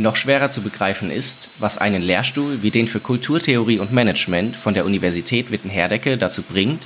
[0.00, 4.72] Noch schwerer zu begreifen ist, was einen Lehrstuhl wie den für Kulturtheorie und Management von
[4.72, 6.84] der Universität Witten-Herdecke dazu bringt,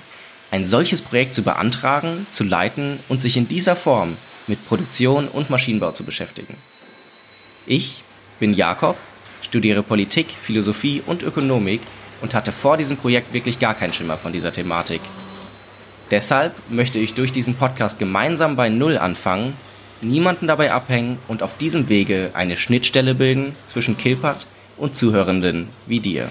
[0.50, 4.16] ein solches Projekt zu beantragen, zu leiten und sich in dieser Form
[4.48, 6.56] mit Produktion und Maschinenbau zu beschäftigen.
[7.66, 8.02] Ich
[8.40, 8.96] bin Jakob,
[9.42, 11.82] studiere Politik, Philosophie und Ökonomik
[12.20, 15.02] und hatte vor diesem Projekt wirklich gar keinen Schimmer von dieser Thematik.
[16.10, 19.54] Deshalb möchte ich durch diesen Podcast gemeinsam bei Null anfangen
[20.00, 26.00] niemanden dabei abhängen und auf diesem Wege eine Schnittstelle bilden zwischen Kilpat und Zuhörenden wie
[26.00, 26.28] dir.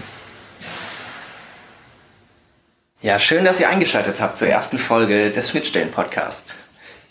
[3.01, 6.55] Ja, schön, dass ihr eingeschaltet habt zur ersten Folge des Schnittstellen-Podcasts.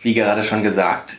[0.00, 1.16] Wie gerade schon gesagt,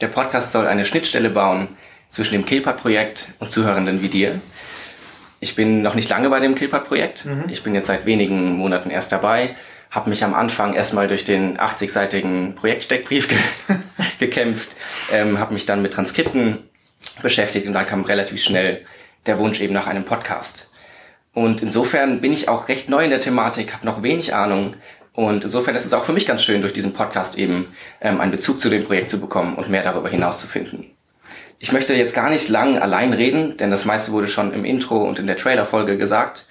[0.00, 1.68] der Podcast soll eine Schnittstelle bauen
[2.08, 4.40] zwischen dem Kilpat-Projekt und Zuhörenden wie dir.
[5.40, 7.24] Ich bin noch nicht lange bei dem Kilpat-Projekt.
[7.24, 7.44] Mhm.
[7.48, 9.54] Ich bin jetzt seit wenigen Monaten erst dabei
[9.92, 13.38] habe mich am Anfang erstmal durch den 80-seitigen Projektsteckbrief ge
[14.22, 14.76] gekämpft,
[15.12, 16.58] ähm, habe mich dann mit Transkripten
[17.22, 18.84] beschäftigt und dann kam relativ schnell
[19.26, 20.70] der Wunsch eben nach einem Podcast.
[21.34, 24.76] Und insofern bin ich auch recht neu in der Thematik, habe noch wenig Ahnung
[25.12, 28.32] und insofern ist es auch für mich ganz schön, durch diesen Podcast eben ähm, einen
[28.32, 30.90] Bezug zu dem Projekt zu bekommen und mehr darüber hinaus zu finden.
[31.58, 35.04] Ich möchte jetzt gar nicht lang allein reden, denn das meiste wurde schon im Intro
[35.04, 36.46] und in der Trailer-Folge gesagt.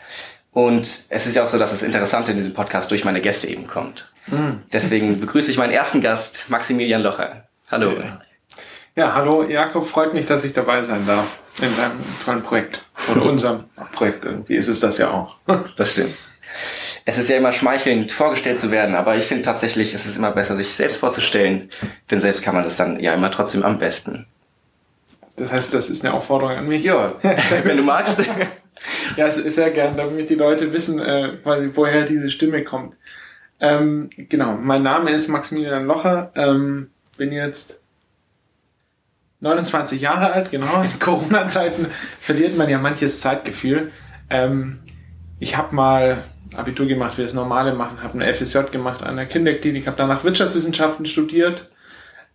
[0.51, 3.47] Und es ist ja auch so, dass das Interessante in diesem Podcast durch meine Gäste
[3.47, 4.11] eben kommt.
[4.27, 4.61] Mhm.
[4.71, 7.47] Deswegen begrüße ich meinen ersten Gast, Maximilian Locher.
[7.71, 7.93] Hallo.
[8.97, 9.15] Ja.
[9.15, 12.85] hallo Jakob, freut mich, dass ich dabei sein darf in deinem tollen Projekt.
[13.09, 14.25] Oder unserem Projekt.
[14.25, 15.37] Irgendwie ist es das ja auch.
[15.77, 16.13] Das stimmt.
[17.05, 20.31] Es ist ja immer schmeichelnd, vorgestellt zu werden, aber ich finde tatsächlich, es ist immer
[20.31, 21.69] besser, sich selbst vorzustellen,
[22.11, 24.27] denn selbst kann man das dann ja immer trotzdem am besten.
[25.37, 26.83] Das heißt, das ist eine Aufforderung an mich?
[26.83, 27.13] Ja,
[27.63, 28.21] wenn du magst.
[29.15, 32.95] ja, es ist sehr gern, damit die Leute wissen, äh, woher diese Stimme kommt.
[33.61, 37.79] Ähm, genau, mein Name ist Maximilian Locher, ähm, bin jetzt
[39.41, 40.81] 29 Jahre alt, genau.
[40.81, 41.87] In Corona-Zeiten
[42.19, 43.91] verliert man ja manches Zeitgefühl.
[44.29, 44.79] Ähm,
[45.39, 46.23] ich habe mal
[46.55, 50.23] Abitur gemacht, wie das Normale machen, habe eine FSJ gemacht an der Kinderklinik, habe danach
[50.23, 51.69] Wirtschaftswissenschaften studiert,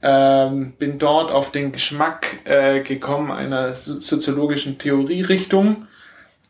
[0.03, 5.87] ähm, bin dort auf den Geschmack äh, gekommen einer soziologischen Theorierichtung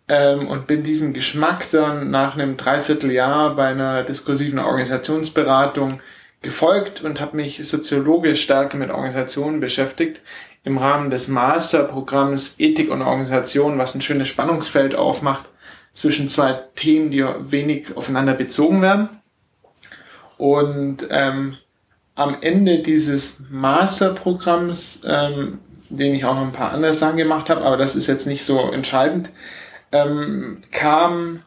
[0.08, 6.00] ähm, und bin diesem Geschmack dann nach einem Dreivierteljahr bei einer diskursiven Organisationsberatung
[6.42, 10.20] gefolgt und habe mich soziologisch stärker mit Organisationen beschäftigt
[10.64, 15.44] im Rahmen des Masterprogramms Ethik und Organisation, was ein schönes Spannungsfeld aufmacht
[15.92, 19.08] zwischen zwei Themen, die wenig aufeinander bezogen werden.
[20.38, 21.56] Und ähm,
[22.14, 25.58] am Ende dieses Masterprogramms, ähm,
[25.88, 28.44] den ich auch noch ein paar andere Sachen gemacht habe, aber das ist jetzt nicht
[28.44, 29.30] so entscheidend,
[29.92, 31.42] ähm, kam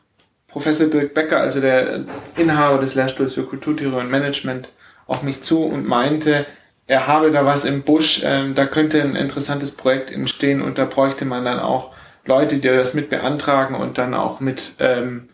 [0.48, 2.06] Professor Dirk Becker, also der
[2.38, 4.70] Inhaber des Lehrstuhls für Kulturtheorie und Management,
[5.10, 6.46] auf mich zu und meinte,
[6.88, 10.86] er habe da was im Busch, ähm, da könnte ein interessantes Projekt entstehen und da
[10.86, 11.94] bräuchte man dann auch
[12.26, 15.30] Leute, die das mit beantragen und dann auch mit ähm,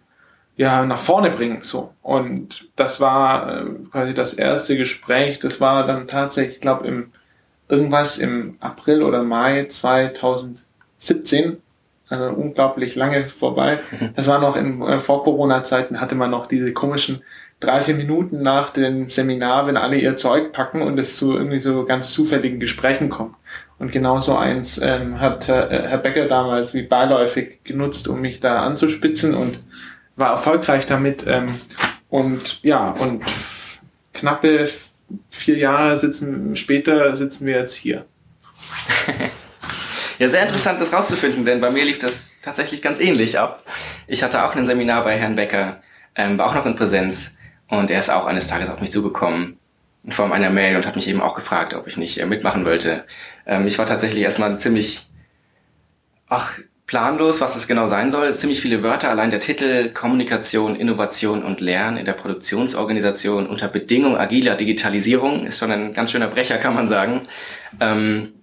[0.58, 1.94] ja nach vorne bringen so.
[2.02, 5.40] Und das war äh, quasi das erste Gespräch.
[5.40, 7.12] Das war dann tatsächlich ich glaube im
[7.68, 11.58] irgendwas im April oder Mai 2017
[12.08, 13.80] also unglaublich lange vorbei.
[14.16, 17.22] Das war noch in äh, vor Corona-Zeiten hatte man noch diese komischen
[17.66, 21.60] drei, vier Minuten nach dem Seminar, wenn alle ihr Zeug packen und es zu irgendwie
[21.60, 23.36] so ganz zufälligen Gesprächen kommt.
[23.78, 28.40] Und genau so eins ähm, hat äh, Herr Becker damals wie beiläufig genutzt, um mich
[28.40, 29.60] da anzuspitzen und
[30.16, 31.26] war erfolgreich damit.
[31.28, 31.56] Ähm,
[32.10, 33.24] und ja, und
[34.14, 34.70] knappe
[35.30, 38.06] vier Jahre sitzen später sitzen wir jetzt hier.
[40.18, 43.64] Ja, sehr interessant, das rauszufinden, denn bei mir lief das tatsächlich ganz ähnlich ab.
[44.08, 45.82] Ich hatte auch ein Seminar bei Herrn Becker,
[46.16, 47.35] ähm, war auch noch in Präsenz
[47.68, 49.58] und er ist auch eines Tages auf mich zugekommen
[50.04, 52.66] in Form einer Mail und hat mich eben auch gefragt, ob ich nicht äh, mitmachen
[52.66, 53.06] wollte.
[53.46, 55.08] Ähm, ich war tatsächlich erstmal ziemlich,
[56.28, 58.32] ach, planlos, was es genau sein soll.
[58.34, 64.18] Ziemlich viele Wörter, allein der Titel Kommunikation, Innovation und Lernen in der Produktionsorganisation unter Bedingung
[64.18, 67.28] agiler Digitalisierung ist schon ein ganz schöner Brecher, kann man sagen.
[67.80, 68.34] Ähm,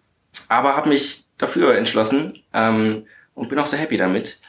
[0.49, 4.41] aber habe mich dafür entschlossen ähm, und bin auch sehr happy damit.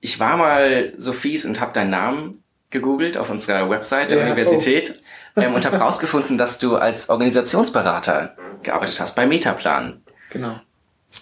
[0.00, 2.41] Ich war mal so fies und habe deinen Namen
[2.72, 5.00] gegoogelt auf unserer Website der ja, Universität
[5.36, 5.40] oh.
[5.40, 10.02] ähm, und habe herausgefunden, dass du als Organisationsberater gearbeitet hast bei Metaplan.
[10.30, 10.60] Genau.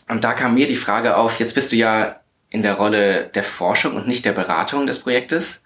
[0.09, 3.45] Und da kam mir die Frage auf, jetzt bist du ja in der Rolle der
[3.45, 5.63] Forschung und nicht der Beratung des Projektes.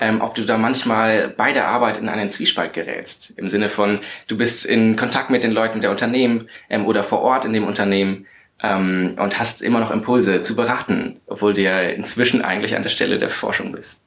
[0.00, 3.34] Ähm, ob du da manchmal bei der Arbeit in einen Zwiespalt gerätst.
[3.36, 3.98] Im Sinne von,
[4.28, 7.66] du bist in Kontakt mit den Leuten der Unternehmen ähm, oder vor Ort in dem
[7.66, 8.26] Unternehmen
[8.62, 12.90] ähm, und hast immer noch Impulse zu beraten, obwohl du ja inzwischen eigentlich an der
[12.90, 14.00] Stelle der Forschung bist.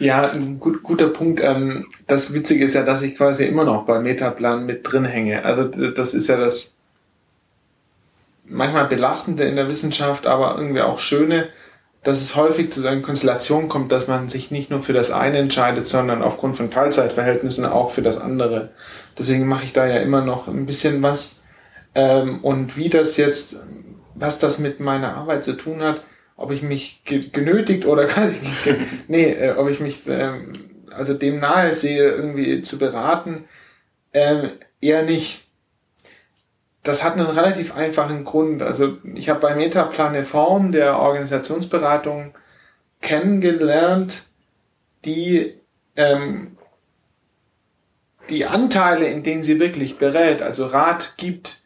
[0.00, 1.42] Ja, ein gut, guter Punkt.
[1.42, 5.44] Ähm, das Witzige ist ja, dass ich quasi immer noch bei Metaplan mit drin hänge.
[5.44, 6.74] Also das ist ja das
[8.46, 11.50] manchmal belastende in der Wissenschaft, aber irgendwie auch schöne,
[12.02, 15.10] dass es häufig zu so einer Konstellation kommt, dass man sich nicht nur für das
[15.10, 18.70] eine entscheidet, sondern aufgrund von Teilzeitverhältnissen auch für das andere.
[19.18, 21.42] Deswegen mache ich da ja immer noch ein bisschen was.
[21.94, 23.56] Ähm, und wie das jetzt,
[24.14, 26.02] was das mit meiner Arbeit zu tun hat,
[26.40, 28.08] ob ich mich genötigt oder
[29.08, 30.52] nee, äh, ob ich mich ähm,
[30.90, 33.44] also dem nahe sehe, irgendwie zu beraten,
[34.12, 34.50] ähm,
[34.80, 35.46] eher nicht.
[36.82, 38.62] Das hat einen relativ einfachen Grund.
[38.62, 42.34] Also ich habe bei Metaplan eine Form der Organisationsberatung
[43.02, 44.24] kennengelernt,
[45.04, 45.54] die
[45.96, 46.56] ähm,
[48.30, 51.59] die Anteile, in denen sie wirklich berät, also Rat gibt,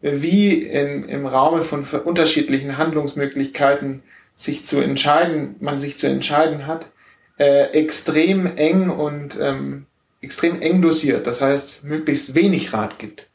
[0.00, 4.02] wie in, im Raume von unterschiedlichen Handlungsmöglichkeiten
[4.36, 6.90] sich zu entscheiden, man sich zu entscheiden hat,
[7.38, 9.86] äh, extrem eng und ähm,
[10.20, 11.26] extrem eng dosiert.
[11.26, 13.28] Das heißt, möglichst wenig Rat gibt.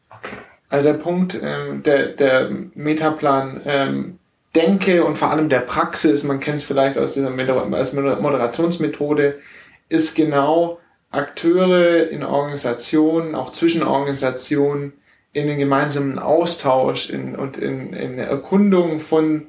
[0.69, 4.17] Also der Punkt ähm, der, der Metaplan ähm,
[4.55, 7.31] Denke und vor allem der Praxis, man kennt es vielleicht aus dieser
[7.73, 9.39] als Moderationsmethode,
[9.87, 10.79] ist genau
[11.09, 14.93] Akteure in Organisationen, auch zwischen Organisationen,
[15.33, 19.47] in den gemeinsamen Austausch in, und in, in Erkundung von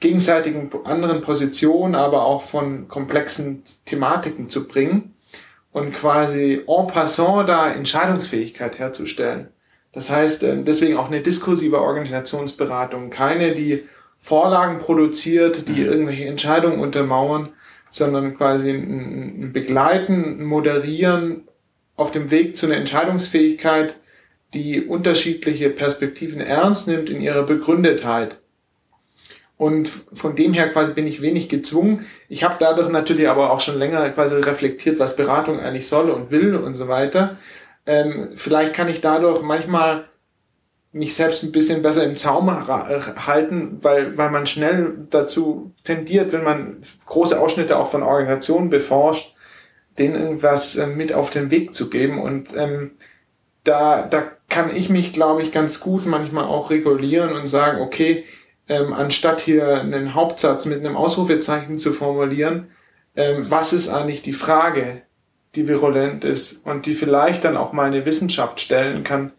[0.00, 5.14] gegenseitigen anderen Positionen, aber auch von komplexen Thematiken zu bringen
[5.72, 9.48] und quasi en passant da Entscheidungsfähigkeit herzustellen.
[9.92, 13.82] Das heißt, äh, deswegen auch eine diskursive Organisationsberatung, keine, die
[14.20, 15.86] Vorlagen produziert, die mhm.
[15.86, 17.50] irgendwelche Entscheidungen untermauern,
[17.90, 21.48] sondern quasi ein Begleiten, ein Moderieren
[21.96, 23.96] auf dem Weg zu einer Entscheidungsfähigkeit,
[24.54, 28.38] die unterschiedliche Perspektiven ernst nimmt in ihrer Begründetheit.
[29.56, 32.06] Und von dem her quasi bin ich wenig gezwungen.
[32.28, 36.30] Ich habe dadurch natürlich aber auch schon länger quasi reflektiert, was Beratung eigentlich soll und
[36.30, 37.36] will und so weiter.
[37.84, 40.04] Ähm, vielleicht kann ich dadurch manchmal
[40.92, 46.44] mich selbst ein bisschen besser im Zaum halten, weil, weil man schnell dazu tendiert, wenn
[46.44, 49.34] man große Ausschnitte auch von Organisationen beforscht,
[49.98, 52.20] denen irgendwas äh, mit auf den Weg zu geben.
[52.20, 52.92] Und ähm,
[53.68, 58.24] da, da kann ich mich, glaube ich, ganz gut manchmal auch regulieren und sagen, okay,
[58.68, 62.68] ähm, anstatt hier einen Hauptsatz mit einem Ausrufezeichen zu formulieren,
[63.14, 65.02] ähm, was ist eigentlich die Frage,
[65.54, 69.32] die virulent ist und die vielleicht dann auch mal eine Wissenschaft stellen kann,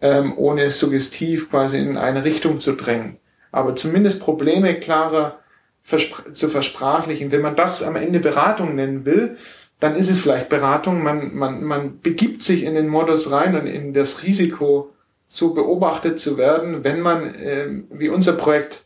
[0.00, 3.18] ähm, ohne suggestiv quasi in eine Richtung zu drängen.
[3.50, 5.40] Aber zumindest Probleme klarer
[5.82, 7.32] verspr zu versprachlichen.
[7.32, 9.36] Wenn man das am Ende Beratung nennen will,
[9.82, 11.02] dann ist es vielleicht Beratung.
[11.02, 14.92] Man, man, man begibt sich in den Modus rein und in das Risiko,
[15.26, 18.84] so beobachtet zu werden, wenn man, äh, wie unser Projekt,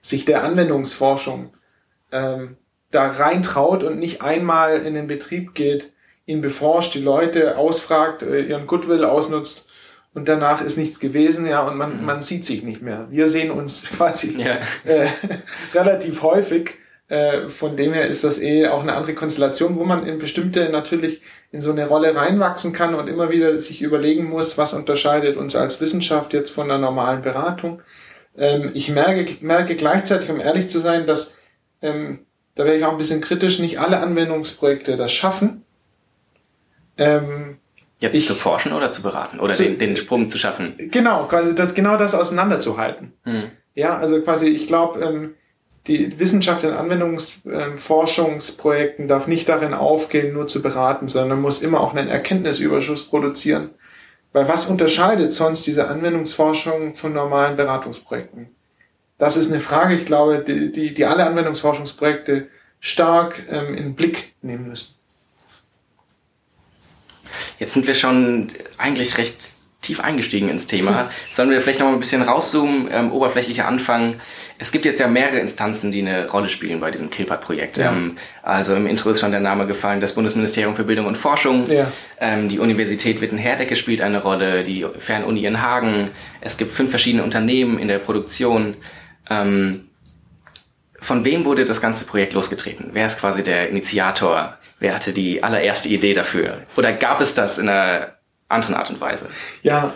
[0.00, 1.52] sich der Anwendungsforschung
[2.12, 2.56] ähm,
[2.90, 5.92] da reintraut und nicht einmal in den Betrieb geht,
[6.24, 9.66] ihn beforscht, die Leute ausfragt, äh, ihren Goodwill ausnutzt
[10.14, 12.06] und danach ist nichts gewesen, ja, und man, mhm.
[12.06, 13.08] man sieht sich nicht mehr.
[13.10, 14.56] Wir sehen uns quasi ja.
[14.84, 15.08] äh,
[15.74, 16.74] relativ häufig
[17.08, 20.68] äh, von dem her ist das eh auch eine andere Konstellation, wo man in bestimmte
[20.70, 21.22] natürlich
[21.52, 25.54] in so eine Rolle reinwachsen kann und immer wieder sich überlegen muss, was unterscheidet uns
[25.54, 27.80] als Wissenschaft jetzt von einer normalen Beratung.
[28.36, 31.36] Ähm, ich merke, merke gleichzeitig, um ehrlich zu sein, dass,
[31.80, 35.62] ähm, da wäre ich auch ein bisschen kritisch, nicht alle Anwendungsprojekte das schaffen.
[36.98, 37.58] Ähm,
[38.00, 40.74] Jetzt ich, zu forschen oder zu beraten oder zu, den, den Sprung zu schaffen.
[40.90, 43.12] Genau, quasi das, genau das auseinanderzuhalten.
[43.22, 43.44] Hm.
[43.74, 45.34] Ja, also quasi, ich glaube, ähm,
[45.86, 51.94] die Wissenschaft in Anwendungsforschungsprojekten darf nicht darin aufgehen, nur zu beraten, sondern muss immer auch
[51.94, 53.70] einen Erkenntnisüberschuss produzieren.
[54.32, 58.48] Weil was unterscheidet sonst diese Anwendungsforschung von normalen Beratungsprojekten?
[59.18, 62.48] Das ist eine Frage, ich glaube, die, die, die alle Anwendungsforschungsprojekte
[62.80, 64.94] stark ähm, in den Blick nehmen müssen.
[67.58, 71.10] Jetzt sind wir schon eigentlich recht tief eingestiegen ins Thema.
[71.30, 74.16] Sollen wir vielleicht noch mal ein bisschen rauszoomen, ähm, oberflächlicher anfangen?
[74.58, 77.76] Es gibt jetzt ja mehrere Instanzen, die eine Rolle spielen bei diesem Kilpat-Projekt.
[77.76, 77.92] Ja.
[77.92, 81.66] Ähm, also im Intro ist schon der Name gefallen, das Bundesministerium für Bildung und Forschung.
[81.70, 81.92] Ja.
[82.20, 86.10] Ähm, die Universität Witten-Herdecke spielt eine Rolle, die Fernuni in Hagen.
[86.40, 88.76] Es gibt fünf verschiedene Unternehmen in der Produktion.
[89.30, 89.88] Ähm,
[90.98, 92.90] von wem wurde das ganze Projekt losgetreten?
[92.92, 94.58] Wer ist quasi der Initiator?
[94.78, 96.62] Wer hatte die allererste Idee dafür?
[96.76, 98.15] Oder gab es das in einer
[98.48, 99.28] anderen Art und Weise?
[99.62, 99.92] Ja,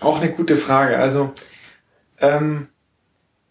[0.00, 0.98] auch eine gute Frage.
[0.98, 1.32] Also
[2.20, 2.68] ähm,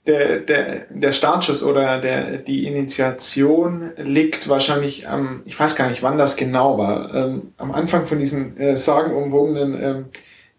[0.06, 6.04] der, der, der Startschuss oder der, die Initiation liegt wahrscheinlich am, ich weiß gar nicht,
[6.04, 10.06] wann das genau war, ähm, am Anfang von diesem äh, sagenumwogenen ähm,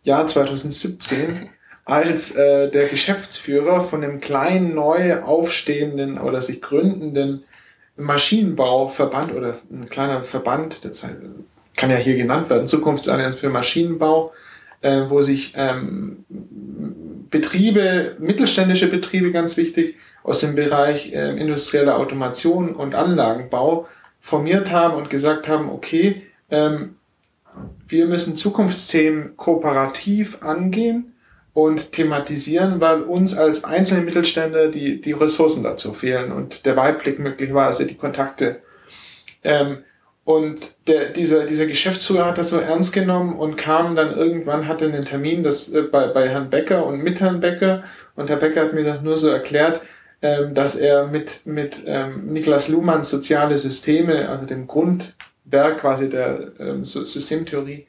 [0.03, 1.51] Jahr 2017,
[1.85, 7.45] als äh, der Geschäftsführer von einem kleinen, neu aufstehenden oder sich gründenden
[7.97, 11.05] Maschinenbauverband oder ein kleiner Verband, das
[11.77, 14.33] kann ja hier genannt werden, Zukunftsallianz für Maschinenbau,
[14.81, 16.25] äh, wo sich ähm,
[17.31, 23.89] Betriebe, mittelständische Betriebe ganz wichtig, aus dem Bereich äh, industrieller Automation und Anlagenbau
[24.21, 26.97] formiert haben und gesagt haben, okay, ähm,
[27.87, 31.15] wir müssen Zukunftsthemen kooperativ angehen
[31.53, 37.19] und thematisieren, weil uns als einzelne Mittelständler die, die Ressourcen dazu fehlen und der Weitblick
[37.19, 38.61] möglicherweise die Kontakte.
[39.43, 39.79] Ähm,
[40.25, 44.87] und der, dieser, dieser Geschäftsführer hat das so ernst genommen und kam dann irgendwann, hatte
[44.87, 47.85] einen Termin das, äh, bei, bei Herrn Becker und mit Herrn Becker.
[48.17, 49.83] Und Herr Becker hat mir das nur so erklärt,
[50.23, 56.53] ähm, dass er mit, mit ähm, Niklas Luhmanns soziale Systeme, also dem Grundwerk quasi der
[56.59, 57.87] ähm, Systemtheorie,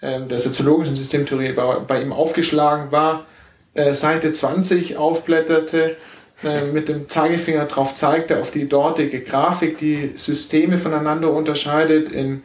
[0.00, 3.26] ähm, der soziologischen Systemtheorie bei, bei ihm aufgeschlagen war,
[3.74, 5.96] äh, Seite 20 aufblätterte
[6.44, 12.42] äh, mit dem Zeigefinger drauf zeigte, auf die dortige Grafik, die Systeme voneinander unterscheidet in,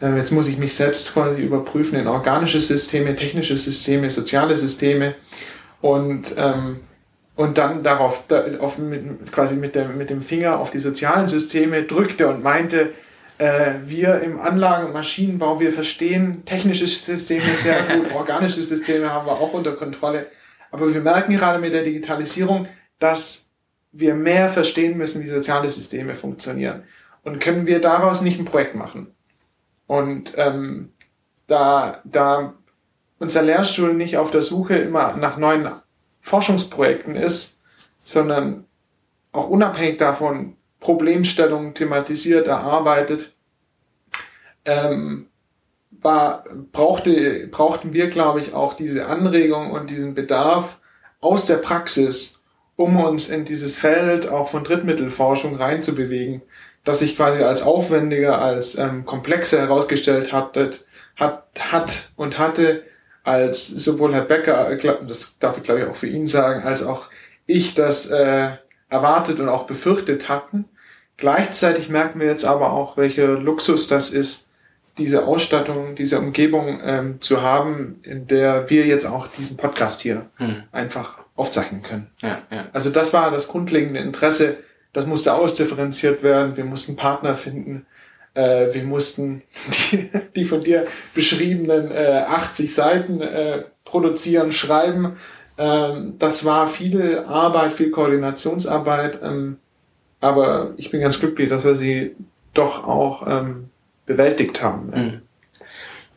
[0.00, 5.14] äh, jetzt muss ich mich selbst quasi überprüfen, in organische Systeme, technische Systeme, soziale Systeme
[5.80, 6.80] und, ähm,
[7.36, 11.28] und dann darauf, da, auf, mit, quasi mit dem, mit dem Finger auf die sozialen
[11.28, 12.92] Systeme drückte und meinte,
[13.38, 19.26] äh, wir im Anlagen- und Maschinenbau, wir verstehen technische Systeme sehr gut, organische Systeme haben
[19.26, 20.26] wir auch unter Kontrolle.
[20.70, 22.66] Aber wir merken gerade mit der Digitalisierung,
[22.98, 23.50] dass
[23.92, 26.84] wir mehr verstehen müssen, wie soziale Systeme funktionieren.
[27.22, 29.14] Und können wir daraus nicht ein Projekt machen?
[29.86, 30.92] Und ähm,
[31.46, 32.54] da, da
[33.18, 35.68] unser Lehrstuhl nicht auf der Suche immer nach neuen
[36.20, 37.60] Forschungsprojekten ist,
[38.04, 38.64] sondern
[39.32, 43.34] auch unabhängig davon Problemstellungen thematisiert, erarbeitet,
[44.64, 45.28] ähm,
[45.90, 50.78] war, brauchte, brauchten wir, glaube ich, auch diese Anregung und diesen Bedarf
[51.20, 52.33] aus der Praxis
[52.76, 56.42] um uns in dieses Feld auch von Drittmittelforschung reinzubewegen,
[56.84, 60.58] das sich quasi als aufwendiger, als ähm, komplexer herausgestellt hat,
[61.16, 62.82] hat, hat und hatte,
[63.22, 64.76] als sowohl Herr Becker,
[65.06, 67.06] das darf ich glaube ich auch für ihn sagen, als auch
[67.46, 68.50] ich das äh,
[68.90, 70.66] erwartet und auch befürchtet hatten.
[71.16, 74.48] Gleichzeitig merken wir jetzt aber auch, welcher Luxus das ist,
[74.98, 80.26] diese Ausstattung, diese Umgebung ähm, zu haben, in der wir jetzt auch diesen Podcast hier
[80.36, 80.64] hm.
[80.70, 82.08] einfach aufzeichnen können.
[82.20, 82.66] Ja, ja.
[82.72, 84.58] Also das war das grundlegende Interesse.
[84.92, 86.56] Das musste ausdifferenziert werden.
[86.56, 87.86] Wir mussten Partner finden.
[88.34, 89.42] Äh, wir mussten
[89.92, 95.16] die, die von dir beschriebenen äh, 80 Seiten äh, produzieren, schreiben.
[95.58, 99.20] Ähm, das war viel Arbeit, viel Koordinationsarbeit.
[99.22, 99.58] Ähm,
[100.20, 102.14] aber ich bin ganz glücklich, dass wir sie
[102.54, 103.70] doch auch ähm,
[104.06, 104.90] bewältigt haben.
[104.90, 105.22] Mhm.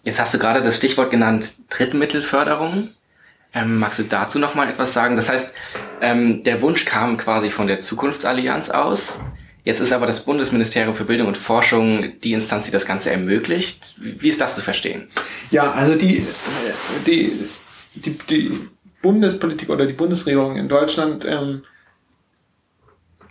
[0.03, 2.91] Jetzt hast du gerade das Stichwort genannt, Drittmittelförderung.
[3.57, 5.15] Ähm, magst du dazu noch mal etwas sagen?
[5.15, 5.53] Das heißt,
[6.01, 9.19] ähm, der Wunsch kam quasi von der Zukunftsallianz aus.
[9.63, 13.95] Jetzt ist aber das Bundesministerium für Bildung und Forschung die Instanz, die das Ganze ermöglicht.
[13.97, 15.07] Wie ist das zu verstehen?
[15.51, 16.25] Ja, also die,
[17.05, 17.33] die,
[17.95, 18.69] die, die
[19.01, 21.63] Bundespolitik oder die Bundesregierung in Deutschland, ähm,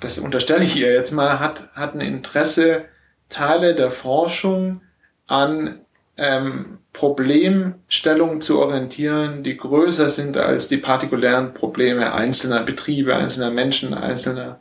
[0.00, 2.87] das unterstelle ich ihr jetzt mal, hat, hat ein Interesse,
[3.28, 4.83] Teile der Forschung
[5.26, 5.80] an
[6.16, 13.93] ähm, Problemstellungen zu orientieren, die größer sind als die partikulären Probleme einzelner Betriebe, einzelner Menschen,
[13.93, 14.61] einzelner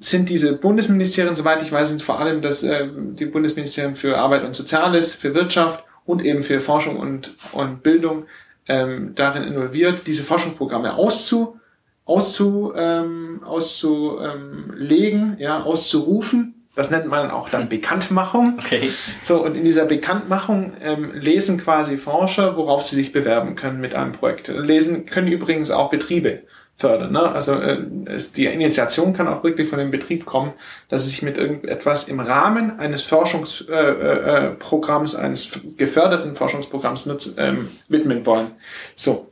[0.00, 4.42] sind diese Bundesministerien, soweit ich weiß, sind vor allem das, äh, die Bundesministerien für Arbeit
[4.42, 8.26] und Soziales, für Wirtschaft und eben für Forschung und, und Bildung
[8.66, 11.60] ähm, darin involviert, diese Forschungsprogramme auszu,
[12.06, 18.58] auszu, ähm, auszulegen, ja, auszurufen Das nennt man auch dann Bekanntmachung.
[18.58, 18.90] Okay.
[19.20, 23.94] So, und in dieser Bekanntmachung ähm, lesen quasi Forscher, worauf sie sich bewerben können mit
[23.94, 24.48] einem Projekt.
[24.48, 26.44] Lesen können übrigens auch Betriebe
[26.78, 27.12] fördern.
[27.12, 27.30] Ne?
[27.30, 30.54] Also äh, es, die Initiation kann auch wirklich von dem Betrieb kommen,
[30.88, 37.34] dass sie sich mit irgendetwas im Rahmen eines Forschungsprogramms, äh, äh, eines geförderten Forschungsprogramms nutz,
[37.36, 38.52] ähm, widmen wollen.
[38.94, 39.31] So.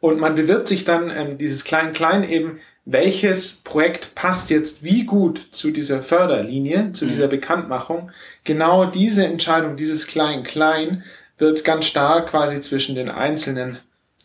[0.00, 5.48] Und man bewirbt sich dann ähm, dieses Klein-Klein eben, welches Projekt passt jetzt wie gut
[5.50, 7.10] zu dieser Förderlinie, zu mhm.
[7.10, 8.10] dieser Bekanntmachung.
[8.44, 11.02] Genau diese Entscheidung, dieses Klein-Klein,
[11.36, 13.78] wird ganz stark quasi zwischen den einzelnen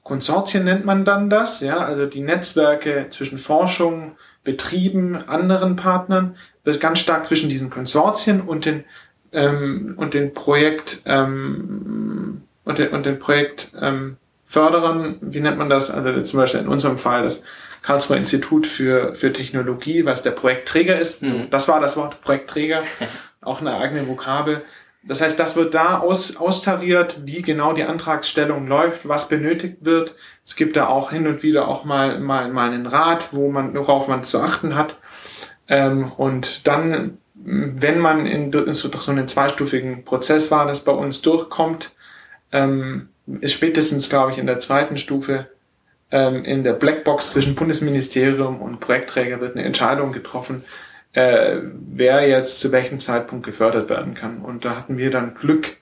[0.04, 6.82] Konsortien nennt man dann das, ja, also die Netzwerke zwischen Forschung, Betrieben, anderen Partnern, wird
[6.82, 8.84] ganz stark zwischen diesen Konsortien und den
[9.32, 14.18] ähm, und den Projekt ähm, und den, und den Projekt ähm,
[14.54, 15.90] Förderern, wie nennt man das?
[15.90, 17.44] Also zum Beispiel in unserem Fall das
[17.82, 21.24] Karlsruher Institut für, für Technologie, was der Projektträger ist.
[21.24, 21.28] Mhm.
[21.28, 22.84] So, das war das Wort Projektträger,
[23.42, 24.62] auch eine eigene Vokabel.
[25.02, 30.14] Das heißt, das wird da aus, austariert, wie genau die Antragsstellung läuft, was benötigt wird.
[30.46, 33.74] Es gibt da auch hin und wieder auch mal, mal, mal einen Rat, wo man,
[33.74, 35.00] worauf man zu achten hat.
[35.68, 40.92] Ähm, und dann, wenn man in, in so, so einen zweistufigen Prozess war, das bei
[40.92, 41.92] uns durchkommt,
[42.52, 43.10] ähm,
[43.42, 45.48] ist spätestens, glaube ich, in der zweiten Stufe
[46.12, 50.64] ähm, in der Blackbox zwischen Bundesministerium und Projektträger wird eine Entscheidung getroffen,
[51.14, 54.40] äh, wer jetzt zu welchem Zeitpunkt gefördert werden kann.
[54.40, 55.78] Und da hatten wir dann Glück,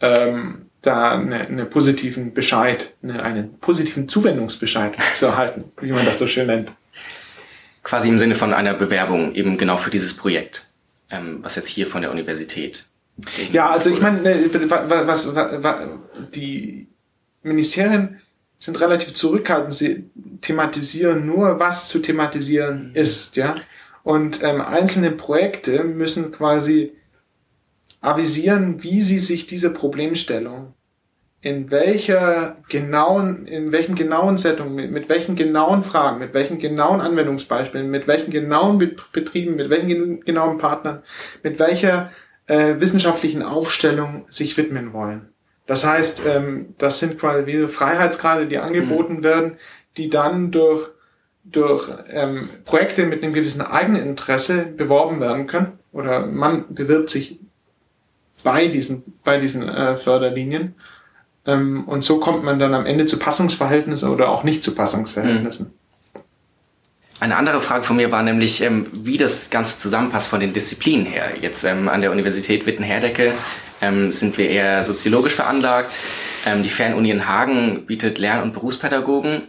[0.00, 6.18] ähm, da eine, eine positiven Bescheid, eine, einen positiven Zuwendungsbescheid zu erhalten, wie man das
[6.18, 6.72] so schön nennt.
[7.82, 10.68] Quasi im Sinne von einer Bewerbung eben genau für dieses Projekt,
[11.10, 12.86] ähm, was jetzt hier von der Universität.
[13.52, 15.76] Ja, also ich meine, ne, was, was, was,
[16.34, 16.88] die
[17.42, 18.20] Ministerien
[18.58, 19.72] sind relativ zurückhaltend.
[19.72, 20.10] Sie
[20.40, 22.94] thematisieren nur, was zu thematisieren mhm.
[22.94, 23.54] ist, ja.
[24.02, 26.92] Und ähm, einzelne Projekte müssen quasi
[28.00, 30.74] avisieren, wie sie sich diese Problemstellung
[31.40, 37.00] in welcher genauen, in welchem genauen Setting, mit, mit welchen genauen Fragen, mit welchen genauen
[37.00, 38.78] Anwendungsbeispielen, mit welchen genauen
[39.12, 41.02] Betrieben, mit welchen genauen Partnern,
[41.42, 42.10] mit welcher
[42.48, 45.28] äh, wissenschaftlichen Aufstellung sich widmen wollen.
[45.66, 49.22] Das heißt, ähm, das sind quasi Freiheitsgrade, die angeboten mhm.
[49.22, 49.52] werden,
[49.96, 50.90] die dann durch
[51.44, 57.40] durch ähm, Projekte mit einem gewissen Eigeninteresse beworben werden können oder man bewirbt sich
[58.44, 60.74] bei diesen, bei diesen äh, Förderlinien.
[61.46, 65.66] Ähm, und so kommt man dann am Ende zu Passungsverhältnissen oder auch nicht zu Passungsverhältnissen.
[65.66, 65.72] Hm.
[67.20, 71.04] Eine andere Frage von mir war nämlich, ähm, wie das Ganze zusammenpasst von den Disziplinen
[71.04, 71.32] her.
[71.40, 73.32] Jetzt ähm, an der Universität Witten-Herdecke
[73.80, 75.98] ähm, sind wir eher soziologisch veranlagt.
[76.46, 79.42] Ähm, die Fernuni in Hagen bietet Lern- und Berufspädagogen.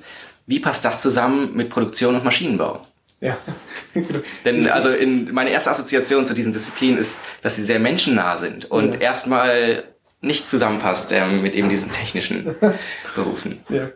[0.48, 2.88] Wie passt das zusammen mit Produktion und Maschinenbau?
[3.22, 3.38] Ja.
[4.46, 8.72] Denn also in meine erste Assoziation zu diesen Disziplinen ist, dass sie sehr menschennah sind
[8.72, 9.00] und ja.
[9.00, 9.84] erstmal
[10.22, 12.56] nicht zusammenpasst ähm, mit eben diesen technischen
[13.16, 13.60] Berufen.
[13.70, 13.90] Ja,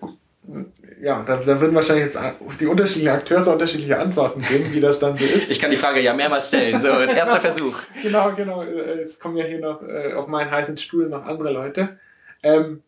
[1.01, 2.19] ja da, da würden wahrscheinlich jetzt
[2.59, 5.51] die unterschiedlichen Akteure unterschiedliche Antworten geben, wie das dann so ist.
[5.51, 6.81] Ich kann die Frage ja mehrmals stellen.
[6.81, 7.77] So, erster Versuch.
[8.01, 8.63] Genau, genau.
[8.63, 11.97] Es kommen ja hier noch äh, auf meinen heißen Stuhl noch andere Leute.
[12.41, 12.83] Ähm,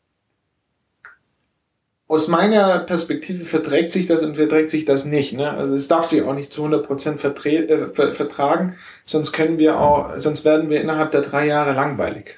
[2.07, 5.33] aus meiner Perspektive verträgt sich das und verträgt sich das nicht.
[5.33, 5.49] Ne?
[5.51, 9.79] Also es darf sich auch nicht zu 100% vertre äh, ver vertragen, sonst können wir
[9.79, 12.35] auch, sonst werden wir innerhalb der drei Jahre langweilig.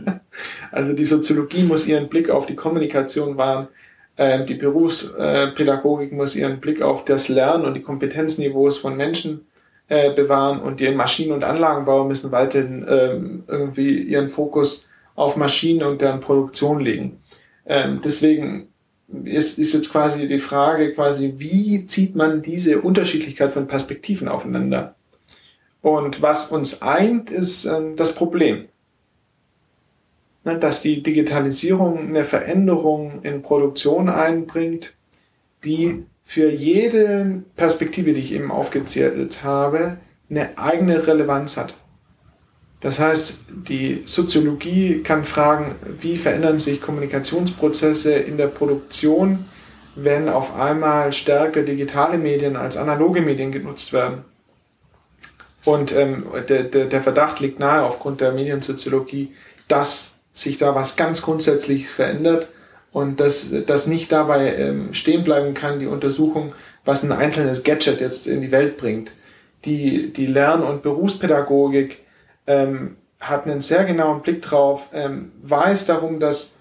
[0.72, 3.81] also die Soziologie muss ihren Blick auf die Kommunikation wahren, äh,
[4.18, 9.46] die Berufspädagogik muss ihren Blick auf das Lernen und die Kompetenzniveaus von Menschen
[9.88, 15.82] äh, bewahren und die Maschinen- und Anlagenbau müssen weiterhin äh, irgendwie ihren Fokus auf Maschinen
[15.82, 17.20] und deren Produktion legen.
[17.66, 18.68] Ähm, deswegen
[19.24, 24.94] ist, ist jetzt quasi die Frage, quasi, wie zieht man diese Unterschiedlichkeit von Perspektiven aufeinander?
[25.82, 28.68] Und was uns eint, ist das Problem.
[30.44, 34.94] Ne, dass die Digitalisierung eine Veränderung in Produktion einbringt,
[35.64, 41.74] die für jede Perspektive, die ich eben aufgezählt habe, eine eigene Relevanz hat.
[42.80, 49.44] Das heißt, die Soziologie kann fragen, wie verändern sich Kommunikationsprozesse in der Produktion,
[49.94, 54.24] wenn auf einmal stärker digitale Medien als analoge Medien genutzt werden.
[55.64, 59.32] Und ähm, der, der, der Verdacht liegt nahe aufgrund der Mediensoziologie,
[59.68, 62.48] dass sich da was ganz grundsätzlich verändert
[62.92, 68.00] und dass das nicht dabei ähm, stehen bleiben kann, die Untersuchung, was ein einzelnes Gadget
[68.00, 69.12] jetzt in die Welt bringt.
[69.64, 72.00] Die, die Lern- und Berufspädagogik
[72.46, 76.58] ähm, hat einen sehr genauen Blick drauf, ähm, weiß darum, dass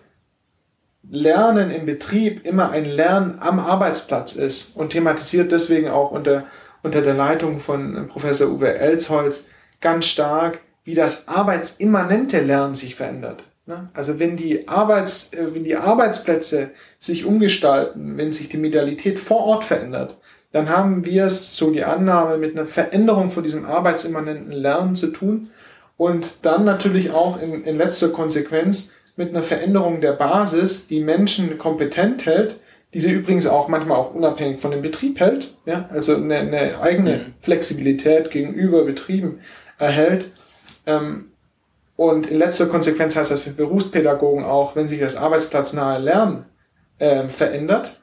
[1.10, 6.46] Lernen im Betrieb immer ein Lernen am Arbeitsplatz ist und thematisiert deswegen auch unter,
[6.84, 9.48] unter der Leitung von Professor Uwe Elsholz
[9.82, 13.44] ganz stark, wie das arbeitsimmanente Lernen sich verändert.
[13.66, 13.90] Ne?
[13.94, 19.46] Also wenn die, Arbeits, äh, wenn die Arbeitsplätze sich umgestalten, wenn sich die Medialität vor
[19.46, 20.18] Ort verändert,
[20.52, 25.08] dann haben wir es, so die Annahme, mit einer Veränderung von diesem arbeitsimmanenten Lernen zu
[25.08, 25.48] tun
[25.98, 31.58] und dann natürlich auch in, in letzter Konsequenz mit einer Veränderung der Basis, die Menschen
[31.58, 32.60] kompetent hält,
[32.94, 36.82] die sie übrigens auch manchmal auch unabhängig von dem Betrieb hält, ja, also eine, eine
[36.82, 37.34] eigene mhm.
[37.42, 39.40] Flexibilität gegenüber Betrieben
[39.78, 40.26] erhält.
[40.86, 41.31] Ähm,
[42.02, 46.46] und in letzter Konsequenz heißt das für Berufspädagogen auch, wenn sich das arbeitsplatznahe Lernen
[46.98, 48.02] äh, verändert,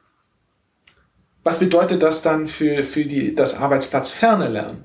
[1.42, 4.84] was bedeutet das dann für, für die, das arbeitsplatzferne Lernen?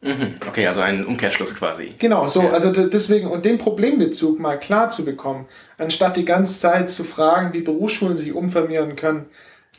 [0.00, 0.34] Mhm.
[0.48, 1.94] Okay, also ein Umkehrschluss quasi.
[2.00, 5.46] Genau, so, also deswegen, und den Problembezug mal klar zu bekommen,
[5.78, 9.26] anstatt die ganze Zeit zu fragen, wie Berufsschulen sich umformieren können,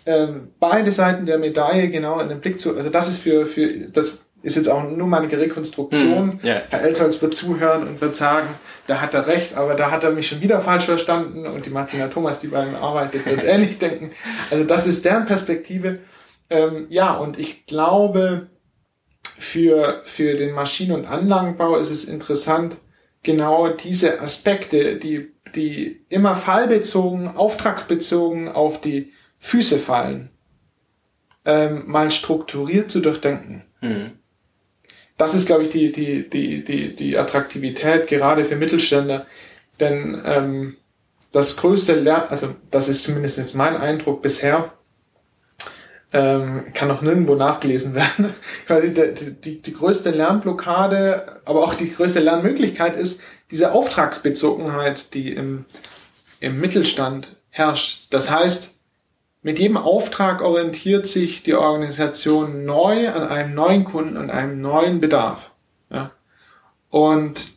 [0.05, 3.67] ähm, beide Seiten der Medaille genau in den Blick zu, also das ist für, für,
[3.91, 6.27] das ist jetzt auch nur mal eine Rekonstruktion.
[6.27, 6.61] Mhm, yeah.
[6.69, 8.49] Herr Elsholz wird zuhören und wird sagen,
[8.87, 11.69] da hat er recht, aber da hat er mich schon wieder falsch verstanden und die
[11.69, 14.11] Martina Thomas, die bei ihm arbeitet, wird ähnlich denken.
[14.51, 15.99] Also das ist deren Perspektive.
[16.49, 18.47] Ähm, ja, und ich glaube,
[19.23, 22.77] für, für den Maschinen- und Anlagenbau ist es interessant,
[23.23, 30.29] genau diese Aspekte, die, die immer fallbezogen, auftragsbezogen auf die Füße fallen,
[31.45, 33.63] ähm, mal strukturiert zu durchdenken.
[33.79, 34.11] Mhm.
[35.17, 39.25] Das ist, glaube ich, die, die, die, die, die Attraktivität gerade für Mittelständler.
[39.79, 40.77] Denn ähm,
[41.31, 44.73] das größte Lern, also das ist zumindest jetzt mein Eindruck bisher,
[46.13, 48.33] ähm, kann auch nirgendwo nachgelesen werden.
[48.69, 53.21] Die, die, die größte Lernblockade, aber auch die größte Lernmöglichkeit ist
[53.51, 55.65] diese Auftragsbezogenheit, die im,
[56.39, 58.07] im Mittelstand herrscht.
[58.11, 58.75] Das heißt,
[59.43, 64.99] mit jedem Auftrag orientiert sich die Organisation neu an einem neuen Kunden und einem neuen
[65.01, 65.51] Bedarf.
[65.91, 66.11] Ja?
[66.89, 67.51] Und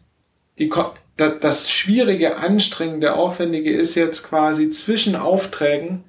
[0.59, 0.73] die,
[1.17, 6.05] das schwierige, anstrengende, aufwendige ist jetzt quasi zwischen Aufträgen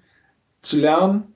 [0.61, 1.35] zu lernen,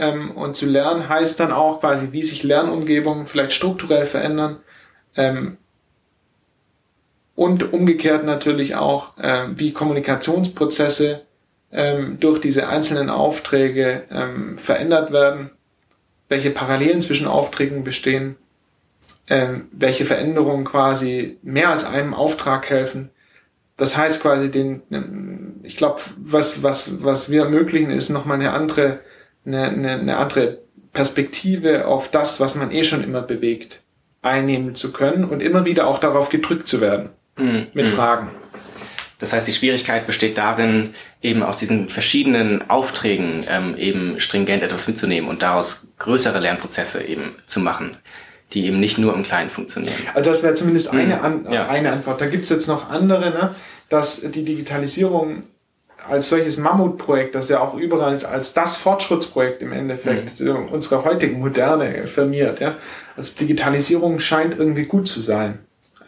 [0.00, 4.60] ähm, und zu lernen heißt dann auch quasi, wie sich Lernumgebungen vielleicht strukturell verändern.
[5.14, 5.58] Ähm,
[7.36, 11.22] und umgekehrt natürlich auch, äh, wie Kommunikationsprozesse
[11.72, 15.50] ähm, durch diese einzelnen Aufträge ähm, verändert werden,
[16.28, 18.36] welche Parallelen zwischen Aufträgen bestehen,
[19.28, 23.10] ähm, welche Veränderungen quasi mehr als einem Auftrag helfen.
[23.76, 29.00] Das heißt quasi den, ich glaube, was, was, was wir ermöglichen, ist nochmal eine andere
[29.46, 30.58] eine, eine, eine andere
[30.92, 33.80] Perspektive auf das, was man eh schon immer bewegt,
[34.22, 37.68] einnehmen zu können und immer wieder auch darauf gedrückt zu werden mhm.
[37.72, 37.88] mit.
[37.88, 38.30] Fragen.
[39.20, 44.88] Das heißt, die Schwierigkeit besteht darin, eben aus diesen verschiedenen Aufträgen ähm, eben stringent etwas
[44.88, 47.98] mitzunehmen und daraus größere Lernprozesse eben zu machen,
[48.52, 49.94] die eben nicht nur im Kleinen funktionieren.
[50.14, 51.24] Also das wäre zumindest eine, mhm.
[51.24, 51.68] An ja.
[51.68, 52.20] eine Antwort.
[52.20, 53.54] Da gibt's jetzt noch andere, ne?
[53.90, 55.42] dass die Digitalisierung
[56.02, 60.70] als solches Mammutprojekt, das ja auch überall als, als das Fortschrittsprojekt im Endeffekt mhm.
[60.70, 62.60] unserer heutigen Moderne firmiert.
[62.60, 62.76] Ja?
[63.18, 65.58] Also Digitalisierung scheint irgendwie gut zu sein.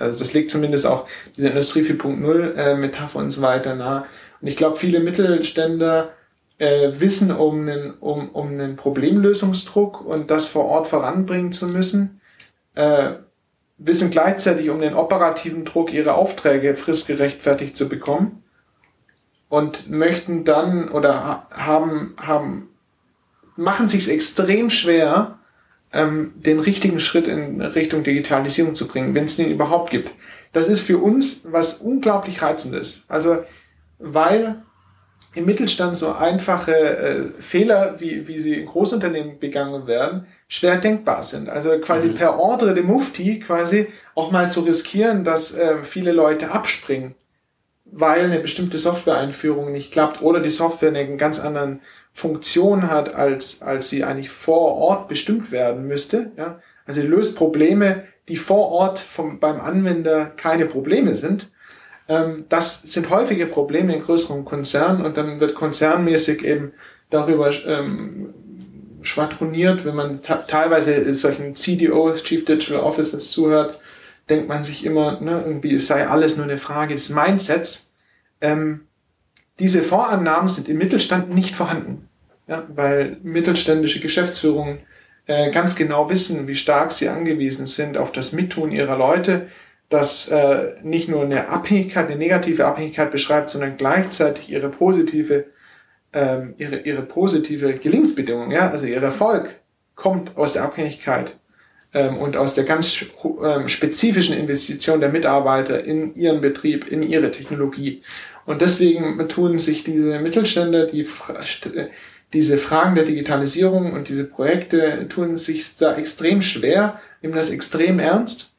[0.03, 4.05] Also das legt zumindest auch diese Industrie 4.0 äh, und so weiter nahe.
[4.41, 6.11] Und ich glaube, viele Mittelständler
[6.59, 12.21] äh, wissen um einen, um, um einen Problemlösungsdruck und das vor Ort voranbringen zu müssen,
[12.75, 13.13] äh,
[13.79, 18.43] wissen gleichzeitig um den operativen Druck, ihre Aufträge fristgerechtfertigt zu bekommen
[19.49, 22.71] und möchten dann oder haben, haben,
[23.57, 25.39] machen sich extrem schwer,
[25.93, 30.13] ähm, den richtigen Schritt in Richtung Digitalisierung zu bringen, wenn es den überhaupt gibt.
[30.53, 33.05] Das ist für uns was unglaublich Reizendes.
[33.09, 33.45] Also,
[33.99, 34.63] weil
[35.35, 41.23] im Mittelstand so einfache äh, Fehler, wie, wie sie in Großunternehmen begangen werden, schwer denkbar
[41.23, 41.49] sind.
[41.49, 42.15] Also quasi mhm.
[42.17, 47.15] per Ordre de Mufti quasi auch mal zu riskieren, dass äh, viele Leute abspringen
[47.93, 51.81] weil eine bestimmte Software-Einführung nicht klappt oder die Software eine ganz anderen
[52.13, 56.33] Funktion hat, als, als sie eigentlich vor Ort bestimmt werden müsste.
[56.37, 56.61] Ja?
[56.87, 61.51] Also löst Probleme, die vor Ort vom, beim Anwender keine Probleme sind.
[62.09, 66.73] Ähm, das sind häufige Probleme in größeren Konzernen und dann wird konzernmäßig eben
[67.11, 68.35] darüber ähm,
[69.03, 73.81] schwadroniert, wenn man teilweise solchen CDOs, Chief Digital Officers zuhört,
[74.29, 77.93] denkt man sich immer, ne, irgendwie es sei alles nur eine Frage des Mindsets.
[78.41, 78.87] Ähm,
[79.59, 82.09] diese Vorannahmen sind im Mittelstand nicht vorhanden,
[82.47, 84.81] ja, weil mittelständische Geschäftsführungen
[85.27, 89.49] äh, ganz genau wissen, wie stark sie angewiesen sind auf das Mittun ihrer Leute,
[89.89, 95.45] das äh, nicht nur eine Abhängigkeit, eine negative Abhängigkeit beschreibt, sondern gleichzeitig ihre positive,
[96.13, 99.61] ähm, ihre, ihre positive Gelingensbedingung, ja, also ihr Erfolg
[99.95, 101.37] kommt aus der Abhängigkeit
[101.95, 103.05] ähm, und aus der ganz
[103.45, 108.03] ähm, spezifischen Investition der Mitarbeiter in ihren Betrieb, in ihre Technologie.
[108.45, 111.07] Und deswegen tun sich diese Mittelständler, die
[112.33, 117.99] diese Fragen der Digitalisierung und diese Projekte tun sich da extrem schwer, nehmen das extrem
[117.99, 118.53] ernst.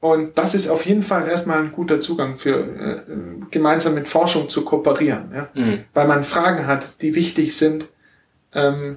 [0.00, 3.02] Und das ist auf jeden Fall erstmal ein guter Zugang für äh,
[3.50, 5.48] gemeinsam mit Forschung zu kooperieren, ja?
[5.54, 5.84] Mhm.
[5.92, 7.86] weil man Fragen hat, die wichtig sind,
[8.54, 8.96] ähm,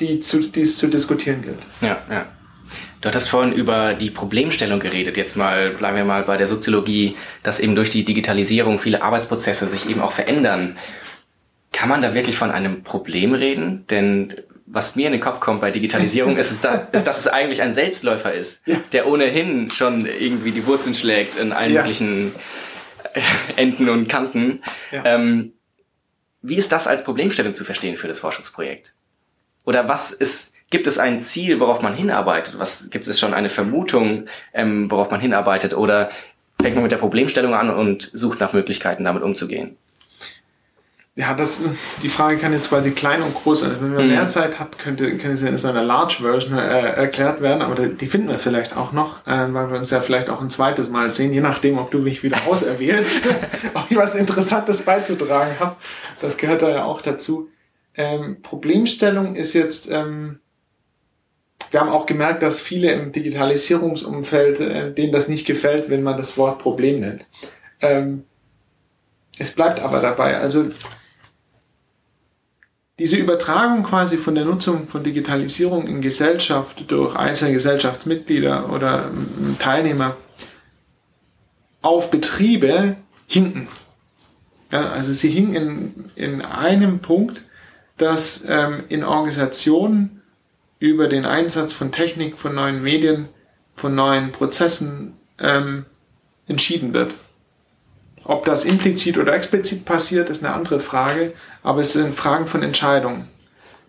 [0.00, 1.60] die, zu, die es zu diskutieren gilt.
[1.80, 2.26] Ja, ja.
[3.00, 5.16] Du hattest vorhin über die Problemstellung geredet.
[5.16, 9.66] Jetzt mal bleiben wir mal bei der Soziologie, dass eben durch die Digitalisierung viele Arbeitsprozesse
[9.66, 10.76] sich eben auch verändern.
[11.72, 13.86] Kann man da wirklich von einem Problem reden?
[13.90, 14.34] Denn
[14.66, 18.32] was mir in den Kopf kommt bei Digitalisierung ist, ist, dass es eigentlich ein Selbstläufer
[18.32, 18.76] ist, ja.
[18.92, 21.80] der ohnehin schon irgendwie die Wurzeln schlägt in allen ja.
[21.80, 22.34] möglichen
[23.56, 24.62] Enden und Kanten.
[24.90, 25.04] Ja.
[25.04, 25.52] Ähm,
[26.42, 28.94] wie ist das als Problemstellung zu verstehen für das Forschungsprojekt?
[29.64, 32.58] Oder was ist, gibt es ein Ziel, worauf man hinarbeitet?
[32.58, 35.72] Was gibt es schon eine Vermutung, ähm, worauf man hinarbeitet?
[35.72, 36.10] Oder
[36.60, 39.76] fängt man mit der Problemstellung an und sucht nach Möglichkeiten, damit umzugehen?
[41.14, 41.62] Ja, das,
[42.02, 43.76] die Frage kann jetzt quasi klein und groß sein.
[43.78, 44.14] Wenn man mhm.
[44.14, 47.86] mehr Zeit hat, könnte, könnte sie in so einer Large Version äh, erklärt werden, aber
[47.86, 50.90] die finden wir vielleicht auch noch, äh, weil wir uns ja vielleicht auch ein zweites
[50.90, 53.28] Mal sehen, je nachdem, ob du mich wieder auserwählst,
[53.74, 55.76] ob ich was Interessantes beizutragen habe.
[56.20, 57.48] Das gehört da ja auch dazu.
[57.94, 60.40] Ähm, Problemstellung ist jetzt, ähm,
[61.74, 66.16] wir haben auch gemerkt, dass viele im Digitalisierungsumfeld, äh, denen das nicht gefällt, wenn man
[66.16, 67.26] das Wort Problem nennt.
[67.80, 68.22] Ähm,
[69.38, 70.38] es bleibt aber dabei.
[70.38, 70.70] Also
[73.00, 79.56] diese Übertragung quasi von der Nutzung von Digitalisierung in Gesellschaft durch einzelne Gesellschaftsmitglieder oder ähm,
[79.58, 80.16] Teilnehmer
[81.82, 82.94] auf Betriebe
[83.26, 83.66] hinken.
[84.70, 87.42] Ja, also sie hingen in, in einem Punkt,
[87.96, 90.22] dass ähm, in Organisationen
[90.84, 93.30] über den Einsatz von Technik, von neuen Medien,
[93.74, 95.86] von neuen Prozessen ähm,
[96.46, 97.14] entschieden wird.
[98.24, 102.62] Ob das implizit oder explizit passiert, ist eine andere Frage, aber es sind Fragen von
[102.62, 103.26] Entscheidungen.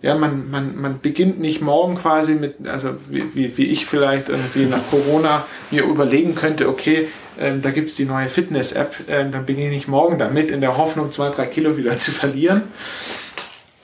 [0.02, 4.30] Ja, man, man, man beginnt nicht morgen quasi mit, also wie, wie, wie ich vielleicht
[4.30, 9.46] irgendwie nach Corona mir überlegen könnte, okay, ähm, da gibt's die neue Fitness-App, ähm, dann
[9.46, 12.64] beginne ich morgen damit in der Hoffnung, zwei, drei Kilo wieder zu verlieren.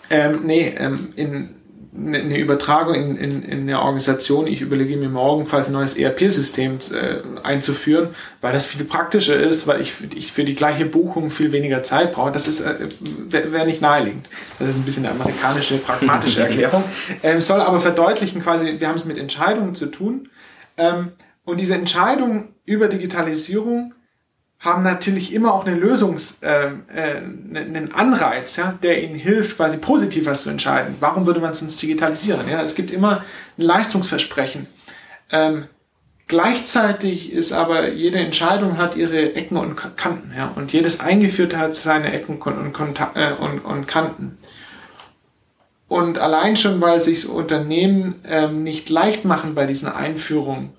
[0.10, 1.50] Ähm, nee, ähm, in,
[1.94, 6.78] eine Übertragung in, in, in eine Organisation, ich überlege mir morgen quasi ein neues ERP-System
[6.94, 11.52] äh, einzuführen, weil das viel praktischer ist, weil ich, ich für die gleiche Buchung viel
[11.52, 12.32] weniger Zeit brauche.
[12.32, 12.88] Das ist äh,
[13.28, 14.30] wäre wär nicht naheliegend.
[14.58, 16.84] Das ist ein bisschen eine amerikanische, pragmatische Erklärung.
[17.24, 20.30] Ähm, soll aber verdeutlichen quasi, wir haben es mit Entscheidungen zu tun.
[20.78, 21.12] Ähm,
[21.44, 23.94] und diese Entscheidung über Digitalisierung
[24.62, 29.78] haben natürlich immer auch eine Lösungs, äh, äh, einen Anreiz, ja, der ihnen hilft, quasi
[29.78, 30.96] positiv was zu entscheiden.
[31.00, 32.48] Warum würde man es sonst digitalisieren?
[32.48, 32.62] Ja?
[32.62, 33.24] Es gibt immer
[33.58, 34.68] ein Leistungsversprechen.
[35.32, 35.66] Ähm,
[36.28, 41.76] gleichzeitig ist aber jede Entscheidung hat ihre Ecken und Kanten, ja, und jedes Eingeführte hat
[41.76, 44.38] seine Ecken und, äh, und, und Kanten.
[45.88, 50.70] Und allein schon, weil sich Unternehmen ähm, nicht leicht machen bei diesen Einführungen,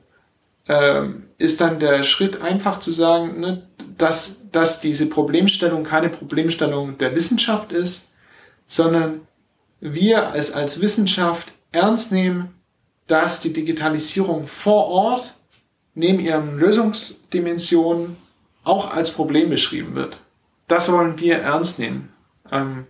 [0.69, 3.63] ähm, ist dann der Schritt einfach zu sagen, ne,
[4.03, 8.09] dass, dass diese Problemstellung keine Problemstellung der Wissenschaft ist,
[8.67, 9.21] sondern
[9.79, 12.53] wir es als Wissenschaft ernst nehmen,
[13.07, 15.35] dass die Digitalisierung vor Ort
[15.95, 18.17] neben ihren Lösungsdimensionen
[18.65, 20.19] auch als Problem beschrieben wird.
[20.67, 22.13] Das wollen wir ernst nehmen,
[22.51, 22.87] ähm,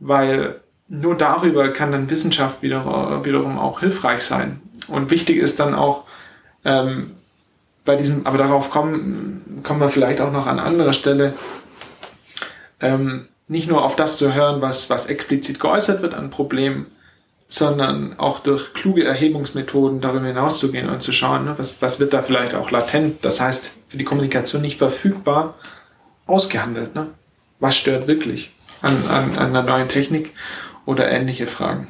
[0.00, 4.60] weil nur darüber kann dann Wissenschaft wieder, wiederum auch hilfreich sein.
[4.88, 6.04] Und wichtig ist dann auch,
[6.64, 7.12] ähm,
[7.86, 11.32] bei diesem, aber darauf kommen, kommen wir vielleicht auch noch an anderer Stelle,
[12.80, 16.86] ähm, nicht nur auf das zu hören, was, was explizit geäußert wird an Problemen,
[17.48, 22.22] sondern auch durch kluge Erhebungsmethoden darüber hinauszugehen und zu schauen, ne, was, was wird da
[22.22, 25.54] vielleicht auch latent, das heißt für die Kommunikation nicht verfügbar,
[26.26, 26.94] ausgehandelt.
[26.94, 27.06] Ne?
[27.60, 30.32] Was stört wirklich an, an, an einer neuen Technik
[30.84, 31.88] oder ähnliche Fragen.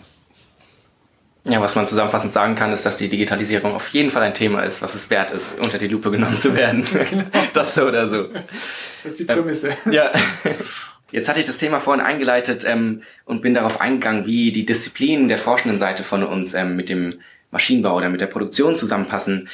[1.49, 4.63] Ja, was man zusammenfassend sagen kann, ist, dass die Digitalisierung auf jeden Fall ein Thema
[4.63, 6.87] ist, was es wert ist, unter die Lupe genommen zu werden.
[7.11, 7.25] genau.
[7.53, 8.25] Das so oder so.
[8.25, 9.77] Das ist die Prämisse.
[9.87, 10.11] Ähm, ja.
[11.13, 15.29] Jetzt hatte ich das Thema vorhin eingeleitet ähm, und bin darauf eingegangen, wie die Disziplinen
[15.29, 17.21] der forschenden Seite von uns ähm, mit dem
[17.53, 19.49] Maschinenbau oder mit der Produktion zusammenpassen.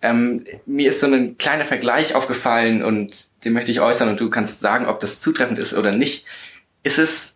[0.00, 4.30] Ähm, mir ist so ein kleiner Vergleich aufgefallen und den möchte ich äußern und du
[4.30, 6.24] kannst sagen, ob das zutreffend ist oder nicht.
[6.84, 7.34] Ist es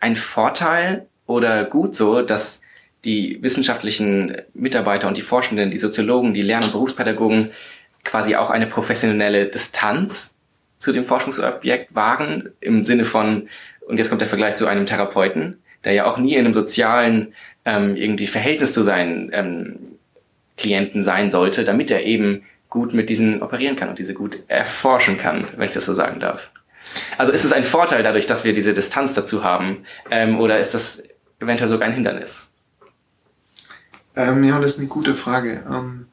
[0.00, 2.61] ein Vorteil oder gut so, dass
[3.04, 7.50] die wissenschaftlichen Mitarbeiter und die Forschenden, die Soziologen, die Lern- und Berufspädagogen
[8.04, 10.34] quasi auch eine professionelle Distanz
[10.78, 13.48] zu dem Forschungsobjekt waren, im Sinne von,
[13.86, 17.34] und jetzt kommt der Vergleich zu einem Therapeuten, der ja auch nie in einem sozialen
[17.64, 19.78] ähm, irgendwie Verhältnis zu seinen ähm,
[20.56, 25.18] Klienten sein sollte, damit er eben gut mit diesen operieren kann und diese gut erforschen
[25.18, 26.50] kann, wenn ich das so sagen darf.
[27.18, 30.74] Also ist es ein Vorteil dadurch, dass wir diese Distanz dazu haben, ähm, oder ist
[30.74, 31.02] das
[31.40, 32.51] eventuell sogar ein Hindernis?
[34.14, 35.62] Ähm, ja, das ist eine gute Frage.
[35.70, 36.06] Ähm,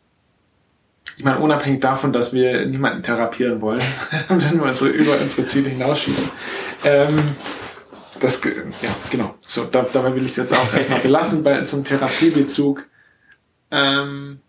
[1.17, 3.81] ich meine, unabhängig davon, dass wir niemanden therapieren wollen,
[4.29, 6.29] wenn wir unsere, über unsere Ziele hinausschießen.
[6.85, 7.35] Ähm,
[8.19, 9.35] das, ja, genau.
[9.41, 12.85] So, da, dabei will ich es jetzt auch erstmal belassen bei, zum Therapiebezug.
[13.71, 14.39] Ähm,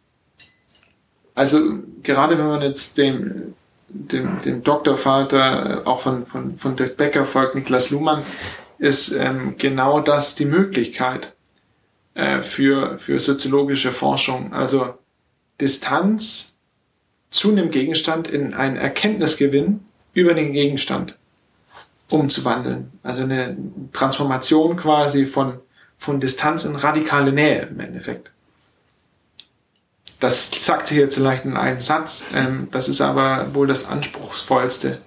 [1.34, 1.60] also,
[2.02, 3.54] gerade wenn man jetzt dem,
[3.88, 8.22] dem, dem Doktorvater, auch von, von, von Dirk Becker folgt, Niklas Luhmann,
[8.78, 11.34] ist ähm, genau das die Möglichkeit
[12.14, 14.52] äh, für, für soziologische Forschung.
[14.52, 14.94] Also
[15.60, 16.56] Distanz
[17.30, 19.80] zu einem Gegenstand in einen Erkenntnisgewinn
[20.12, 21.16] über den Gegenstand
[22.10, 22.90] umzuwandeln.
[23.02, 23.56] Also eine
[23.92, 25.60] Transformation quasi von,
[25.98, 28.30] von Distanz in radikale Nähe im Endeffekt.
[30.18, 35.00] Das sagt sich jetzt vielleicht in einem Satz, ähm, das ist aber wohl das Anspruchsvollste.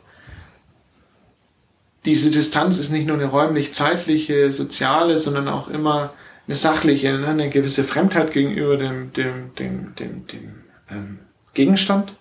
[2.06, 6.14] Diese Distanz ist nicht nur eine räumlich-zeitliche, soziale, sondern auch immer
[6.48, 11.20] eine sachliche, ne, eine gewisse Fremdheit gegenüber dem, dem, dem, dem, dem ähm,
[11.54, 12.14] Gegenstand.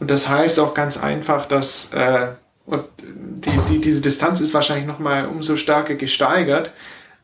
[0.00, 2.28] Und das heißt auch ganz einfach, dass äh,
[2.66, 6.70] und die, die, diese Distanz ist wahrscheinlich nochmal umso stärker gesteigert,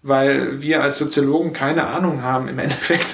[0.03, 3.09] weil wir als Soziologen keine Ahnung haben im Endeffekt,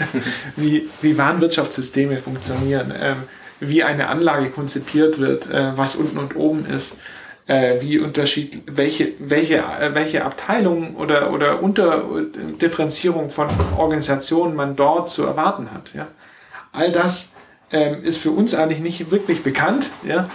[0.57, 3.17] wie, wie Warenwirtschaftssysteme funktionieren, ähm,
[3.61, 6.99] wie eine Anlage konzipiert wird, äh, was unten und oben ist,
[7.47, 15.09] äh, wie Unterschied, welche, welche, äh, welche Abteilungen oder, oder Unterdifferenzierung von Organisationen man dort
[15.09, 15.93] zu erwarten hat.
[15.95, 16.09] Ja?
[16.73, 17.35] All das
[17.71, 19.91] ähm, ist für uns eigentlich nicht wirklich bekannt.
[20.07, 20.29] Ja?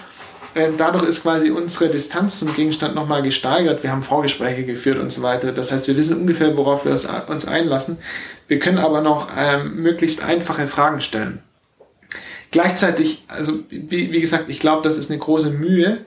[0.55, 3.83] Ähm, dadurch ist quasi unsere Distanz zum Gegenstand nochmal gesteigert.
[3.83, 5.51] Wir haben Vorgespräche geführt und so weiter.
[5.51, 7.97] Das heißt, wir wissen ungefähr, worauf wir uns einlassen.
[8.47, 11.39] Wir können aber noch ähm, möglichst einfache Fragen stellen.
[12.51, 15.99] Gleichzeitig, also wie, wie gesagt, ich glaube, das ist eine große Mühe,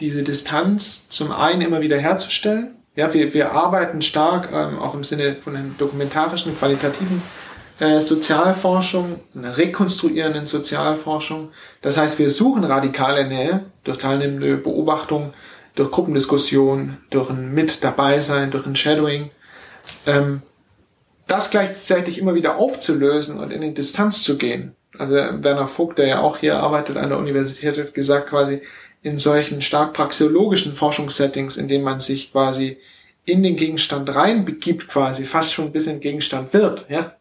[0.00, 2.76] diese Distanz zum einen immer wieder herzustellen.
[2.94, 7.22] Ja, wir, wir arbeiten stark, ähm, auch im Sinne von den dokumentarischen, qualitativen
[7.78, 11.50] äh, Sozialforschung, einer rekonstruierenden Sozialforschung.
[11.80, 15.32] Das heißt, wir suchen radikale Nähe durch teilnehmende Beobachtung,
[15.76, 19.30] durch Gruppendiskussion, durch ein Mit dabei sein, durch ein Shadowing.
[20.06, 20.42] Ähm,
[21.28, 24.74] das gleichzeitig immer wieder aufzulösen und in die Distanz zu gehen.
[24.98, 28.62] Also Werner Vogt, der ja auch hier arbeitet an der Universität, hat gesagt quasi,
[29.02, 32.78] in solchen stark praxeologischen Forschungssettings, in denen man sich quasi
[33.24, 37.18] in den Gegenstand reinbegibt, quasi fast schon bis in Gegenstand wird, ja,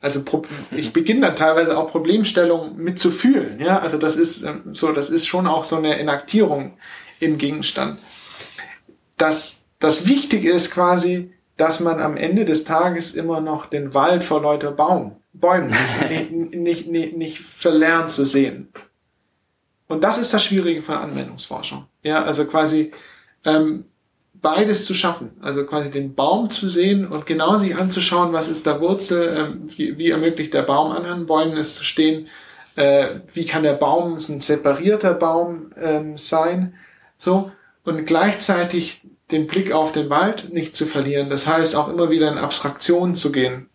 [0.00, 0.22] also
[0.70, 3.58] ich beginne dann teilweise auch Problemstellungen mitzufühlen.
[3.58, 6.74] Ja, also das ist ähm, so, das ist schon auch so eine Enaktierung
[7.18, 7.98] im Gegenstand.
[9.16, 14.22] Das, das Wichtige ist quasi, dass man am Ende des Tages immer noch den Wald
[14.22, 15.72] vor lauter Baum, Bäumen
[16.08, 18.72] nicht, nicht, nicht, nicht verlernt zu sehen.
[19.88, 21.86] Und das ist das Schwierige von Anwendungsforschung.
[22.02, 22.92] Ja, also quasi
[23.44, 23.84] ähm,
[24.34, 25.30] beides zu schaffen.
[25.40, 29.70] Also quasi den Baum zu sehen und genau sich anzuschauen, was ist der Wurzel, ähm,
[29.74, 32.28] wie, wie, ermöglicht der Baum anderen Bäumen es zu stehen,
[32.76, 36.74] äh, wie kann der Baum ein separierter Baum ähm, sein,
[37.16, 37.50] so
[37.84, 41.30] und gleichzeitig den Blick auf den Wald nicht zu verlieren.
[41.30, 43.68] Das heißt auch immer wieder in Abstraktionen zu gehen,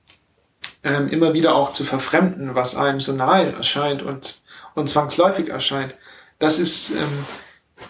[0.83, 4.41] ähm, immer wieder auch zu verfremden, was einem so nahe erscheint und,
[4.75, 5.95] und zwangsläufig erscheint.
[6.43, 7.25] Das ist ähm,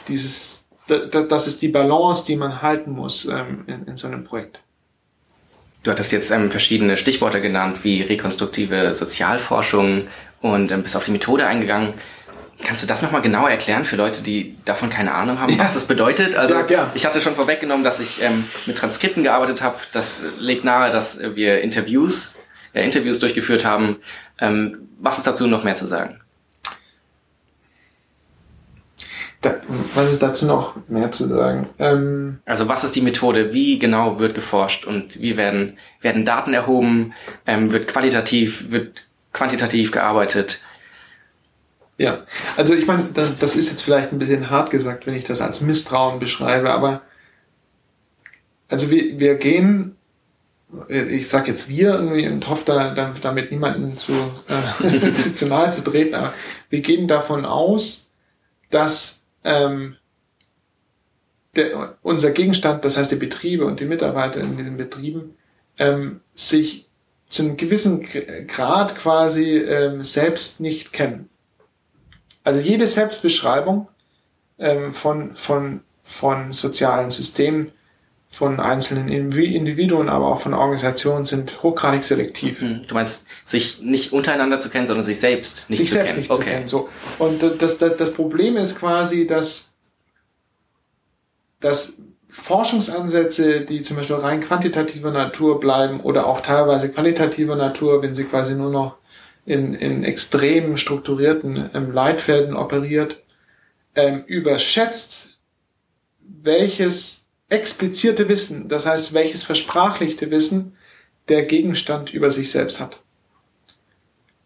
[0.07, 4.59] dieses das ist die Balance, die man halten muss ähm, in, in so einem Projekt.
[5.81, 10.03] Du hattest jetzt ähm, verschiedene Stichworte genannt, wie rekonstruktive Sozialforschung
[10.41, 11.95] und ähm, bist auf die Methode eingegangen.
[12.63, 15.57] Kannst du das nochmal genauer erklären für Leute, die davon keine Ahnung haben, ja.
[15.57, 16.35] was das bedeutet?
[16.35, 16.91] Also ja, ja.
[16.93, 19.77] ich hatte schon vorweggenommen, dass ich ähm, mit Transkripten gearbeitet habe.
[19.93, 22.35] Das legt nahe, dass wir Interviews,
[22.73, 23.97] äh, Interviews durchgeführt haben.
[24.39, 26.22] Ähm, was ist dazu noch mehr zu sagen?
[29.43, 29.55] Da,
[29.93, 31.67] was ist dazu noch mehr zu sagen?
[31.77, 33.53] Ähm, also was ist die Methode?
[33.53, 37.13] Wie genau wird geforscht und wie werden, werden Daten erhoben?
[37.45, 40.63] Ähm, wird qualitativ, wird quantitativ gearbeitet?
[41.97, 42.23] Ja,
[42.55, 43.03] also ich meine,
[43.39, 47.01] das ist jetzt vielleicht ein bisschen hart gesagt, wenn ich das als Misstrauen beschreibe, aber
[48.69, 49.95] also wir, wir gehen,
[50.87, 54.13] ich sage jetzt wir irgendwie und hoffe da, damit niemanden zu,
[54.81, 56.33] äh, zu nahe zu treten, aber
[56.69, 58.09] wir gehen davon aus,
[58.71, 59.95] dass ähm,
[61.55, 65.35] der, unser Gegenstand, das heißt die Betriebe und die Mitarbeiter in diesen Betrieben,
[65.77, 66.87] ähm, sich
[67.29, 68.07] zu einem gewissen
[68.47, 71.29] Grad quasi ähm, selbst nicht kennen.
[72.43, 73.87] Also jede Selbstbeschreibung
[74.59, 77.71] ähm, von, von, von sozialen Systemen
[78.33, 82.61] von einzelnen Individuen, aber auch von Organisationen sind hochgradig selektiv.
[82.61, 86.13] Hm, du meinst, sich nicht untereinander zu kennen, sondern sich selbst nicht sich zu selbst
[86.13, 86.21] kennen.
[86.21, 86.43] Nicht okay.
[86.43, 86.67] zu kennen.
[86.67, 86.89] So.
[87.19, 89.75] Und das, das, das Problem ist quasi, dass,
[91.59, 98.15] dass Forschungsansätze, die zum Beispiel rein quantitativer Natur bleiben oder auch teilweise qualitativer Natur, wenn
[98.15, 98.95] sie quasi nur noch
[99.45, 103.21] in, in extrem strukturierten ähm, Leitfäden operiert,
[103.93, 105.29] ähm, überschätzt,
[106.19, 110.75] welches explizierte Wissen, das heißt, welches versprachlichte Wissen
[111.29, 112.99] der Gegenstand über sich selbst hat.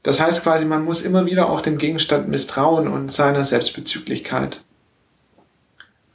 [0.04, 4.62] Das heißt quasi, man muss immer wieder auch dem Gegenstand misstrauen und seiner Selbstbezüglichkeit.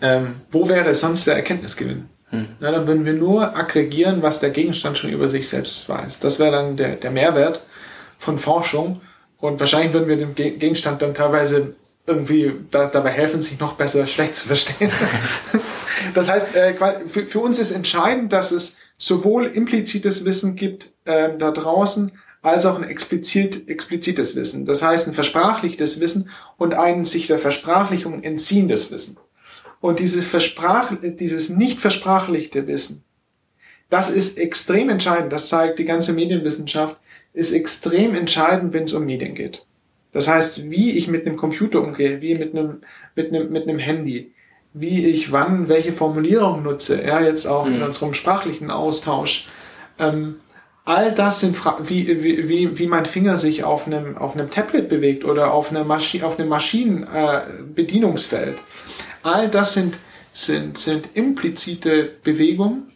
[0.01, 2.09] Ähm, wo wäre sonst der Erkenntnisgewinn?
[2.31, 2.49] Hm.
[2.61, 6.21] Na, dann würden wir nur aggregieren, was der Gegenstand schon über sich selbst weiß.
[6.21, 7.63] Das wäre dann der, der Mehrwert
[8.19, 9.03] von Forschung.
[9.39, 11.75] Und wahrscheinlich würden wir dem Gegenstand dann teilweise
[12.07, 14.91] irgendwie da, dabei helfen, sich noch besser schlecht zu verstehen.
[16.15, 16.75] Das heißt, äh,
[17.07, 22.67] für, für uns ist entscheidend, dass es sowohl implizites Wissen gibt äh, da draußen, als
[22.67, 24.67] auch ein explizit, explizites Wissen.
[24.67, 29.17] Das heißt, ein versprachlichtes Wissen und ein sich der Versprachlichung entziehendes Wissen.
[29.81, 33.05] Und dieses, Versprach, dieses nicht versprachlichte Wissen,
[33.91, 35.33] das ist extrem entscheidend.
[35.33, 36.99] Das zeigt die ganze Medienwissenschaft,
[37.33, 39.67] ist extrem entscheidend, wenn es um Medien geht.
[40.13, 42.83] Das heißt, wie ich mit einem Computer umgehe, wie mit einem,
[43.15, 44.33] mit einem, mit einem Handy,
[44.75, 47.75] wie ich wann welche Formulierung nutze, ja, jetzt auch mhm.
[47.75, 49.49] in unserem sprachlichen Austausch.
[49.99, 50.37] Ähm,
[50.85, 54.51] all das sind Fra wie, wie, wie, wie mein Finger sich auf einem, auf einem
[54.51, 58.59] Tablet bewegt oder auf, einer Maschi auf einem Maschinenbedienungsfeld.
[58.59, 58.63] Äh,
[59.23, 59.97] all das sind,
[60.33, 62.93] sind, sind implizite Bewegungen,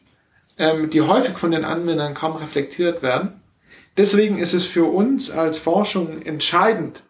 [0.59, 3.41] ähm, die häufig von den Anwendern kaum reflektiert werden.
[3.97, 7.03] Deswegen ist es für uns als Forschung entscheidend,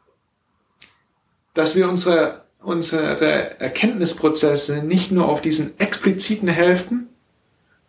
[1.55, 7.09] dass wir unsere unsere Erkenntnisprozesse nicht nur auf diesen expliziten Hälften,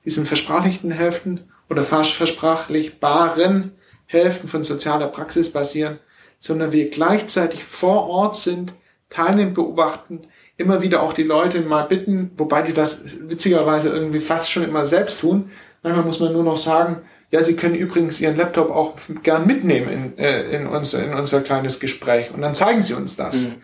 [0.06, 3.72] diesen versprachlichten Hälften oder versprachlichbaren
[4.06, 6.00] Hälften von sozialer Praxis basieren,
[6.40, 8.74] sondern wir gleichzeitig vor Ort sind,
[9.10, 14.52] teilnehmend beobachten, immer wieder auch die Leute mal bitten, wobei die das witzigerweise irgendwie fast
[14.52, 15.50] schon immer selbst tun.
[15.84, 19.90] Manchmal muss man nur noch sagen, ja, Sie können übrigens Ihren Laptop auch gern mitnehmen
[19.90, 23.48] in, äh, in, unser, in unser kleines Gespräch und dann zeigen Sie uns das.
[23.48, 23.56] Mhm.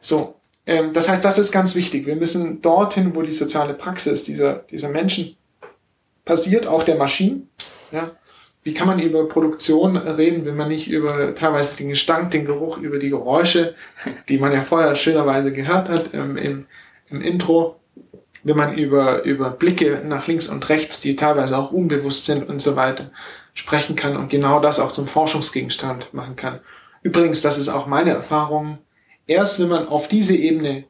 [0.00, 0.34] So,
[0.66, 2.06] ähm, das heißt, das ist ganz wichtig.
[2.06, 5.36] Wir müssen dorthin, wo die soziale Praxis dieser, dieser Menschen
[6.24, 7.50] passiert, auch der Maschinen.
[7.92, 8.12] Ja?
[8.62, 12.78] Wie kann man über Produktion reden, wenn man nicht über teilweise den Gestank, den Geruch,
[12.78, 13.74] über die Geräusche,
[14.28, 16.66] die man ja vorher schönerweise gehört hat ähm, im,
[17.08, 17.80] im Intro,
[18.42, 22.60] wenn man über, über Blicke nach links und rechts, die teilweise auch unbewusst sind und
[22.60, 23.10] so weiter,
[23.52, 26.60] sprechen kann und genau das auch zum Forschungsgegenstand machen kann.
[27.02, 28.78] Übrigens, das ist auch meine Erfahrung,
[29.26, 30.84] erst wenn man auf diese Ebene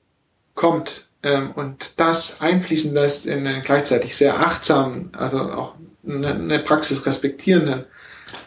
[0.55, 5.75] kommt ähm, und das einfließen lässt in einen gleichzeitig sehr achtsamen, also auch
[6.07, 7.85] eine, eine Praxis respektierenden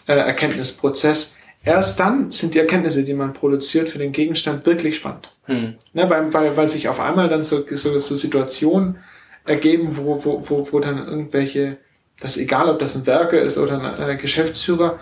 [0.07, 5.31] äh, Erkenntnisprozess, erst dann sind die Erkenntnisse, die man produziert, für den Gegenstand wirklich spannend.
[5.45, 5.75] Hm.
[5.93, 8.97] Ne, weil, weil, weil sich auf einmal dann so, so, so Situationen
[9.45, 11.77] ergeben, wo, wo, wo, wo dann irgendwelche,
[12.19, 14.99] das egal ob das ein Werker ist oder ein äh, Geschäftsführer,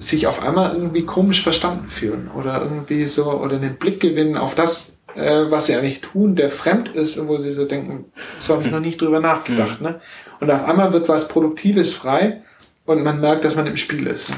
[0.00, 4.54] sich auf einmal irgendwie komisch verstanden fühlen oder irgendwie so oder einen Blick gewinnen auf
[4.54, 8.06] das, äh, was sie eigentlich tun, der fremd ist und wo sie so denken,
[8.38, 9.80] so habe ich noch nicht drüber nachgedacht.
[9.80, 9.86] Mhm.
[9.86, 10.00] Ne?
[10.40, 12.42] Und auf einmal wird was Produktives frei
[12.86, 14.30] und man merkt, dass man im Spiel ist.
[14.30, 14.36] Ne?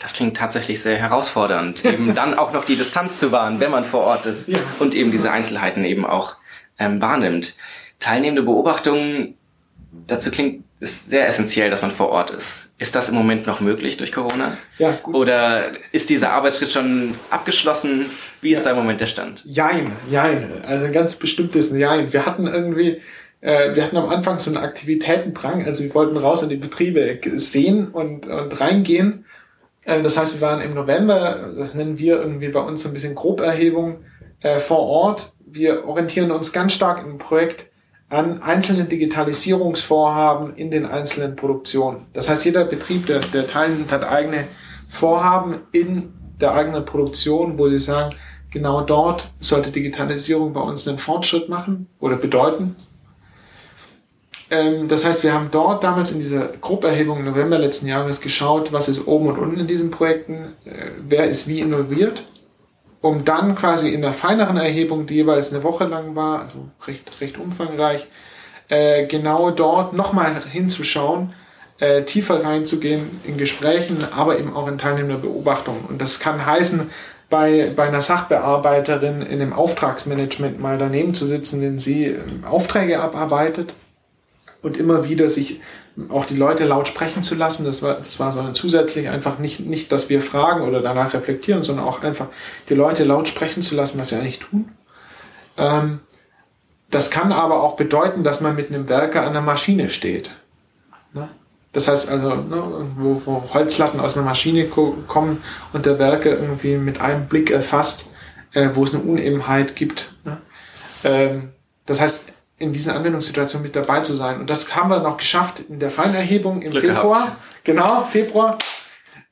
[0.00, 3.84] Das klingt tatsächlich sehr herausfordernd, eben dann auch noch die Distanz zu wahren, wenn man
[3.84, 4.58] vor Ort ist ja.
[4.78, 6.36] und eben diese Einzelheiten eben auch
[6.78, 7.56] ähm, wahrnimmt.
[7.98, 9.34] Teilnehmende Beobachtungen,
[10.06, 12.72] dazu klingt ist sehr essentiell, dass man vor Ort ist.
[12.78, 14.56] Ist das im Moment noch möglich durch Corona?
[14.78, 15.14] Ja, gut.
[15.14, 18.06] Oder ist dieser Arbeitsschritt schon abgeschlossen?
[18.40, 18.66] Wie ist ja.
[18.66, 19.42] da im Moment der Stand?
[19.44, 20.62] Jein, jein.
[20.64, 22.12] Also ein ganz bestimmtes Jein.
[22.12, 23.00] Wir hatten irgendwie,
[23.40, 25.64] äh, wir hatten am Anfang so einen Aktivitätendrang.
[25.64, 29.24] Also wir wollten raus in die Betriebe sehen und, und reingehen.
[29.82, 32.92] Äh, das heißt, wir waren im November, das nennen wir irgendwie bei uns so ein
[32.92, 33.98] bisschen Groberhebung
[34.42, 35.32] äh, vor Ort.
[35.44, 37.67] Wir orientieren uns ganz stark im Projekt
[38.10, 41.98] an einzelnen Digitalisierungsvorhaben in den einzelnen Produktionen.
[42.14, 44.44] Das heißt, jeder Betrieb, der, der teilnimmt, hat eigene
[44.88, 48.14] Vorhaben in der eigenen Produktion, wo sie sagen,
[48.50, 52.76] genau dort sollte Digitalisierung bei uns einen Fortschritt machen oder bedeuten.
[54.50, 58.72] Ähm, das heißt, wir haben dort damals in dieser Grupperhebung im November letzten Jahres geschaut,
[58.72, 62.22] was ist oben und unten in diesen Projekten, äh, wer ist wie involviert
[63.00, 67.20] um dann quasi in der feineren Erhebung, die jeweils eine Woche lang war, also recht,
[67.20, 68.06] recht umfangreich,
[68.68, 71.32] äh, genau dort nochmal hinzuschauen,
[71.78, 75.84] äh, tiefer reinzugehen in Gesprächen, aber eben auch in teilnehmender Beobachtung.
[75.88, 76.90] Und das kann heißen,
[77.30, 83.00] bei, bei einer Sachbearbeiterin in dem Auftragsmanagement mal daneben zu sitzen, wenn sie ähm, Aufträge
[83.00, 83.74] abarbeitet
[84.62, 85.60] und immer wieder sich
[86.08, 87.64] auch die Leute laut sprechen zu lassen.
[87.64, 91.14] Das war, das war so ein zusätzlich einfach nicht, nicht, dass wir fragen oder danach
[91.14, 92.26] reflektieren, sondern auch einfach
[92.68, 94.70] die Leute laut sprechen zu lassen, was sie eigentlich tun.
[95.56, 96.00] Ähm,
[96.90, 100.30] das kann aber auch bedeuten, dass man mit einem Werker an der Maschine steht.
[101.12, 101.28] Ne?
[101.72, 105.42] Das heißt also, ne, wo, wo Holzlatten aus einer Maschine kommen
[105.72, 108.10] und der Werker irgendwie mit einem Blick erfasst,
[108.52, 110.12] äh, wo es eine Unebenheit gibt.
[110.24, 110.38] Ne?
[111.04, 111.48] Ähm,
[111.84, 114.40] das heißt, in dieser Anwendungssituation mit dabei zu sein.
[114.40, 117.14] Und das haben wir noch geschafft in der Fallenerhebung im Glück Februar.
[117.14, 117.36] Gehabt.
[117.64, 118.58] Genau, Februar.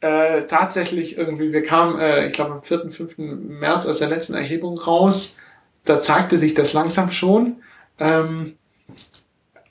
[0.01, 3.19] Äh, tatsächlich irgendwie, wir kamen, äh, ich glaube, am 4., 5.
[3.19, 5.39] März aus der letzten Erhebung raus.
[5.85, 7.63] Da zeigte sich das langsam schon.
[7.99, 8.57] Ähm,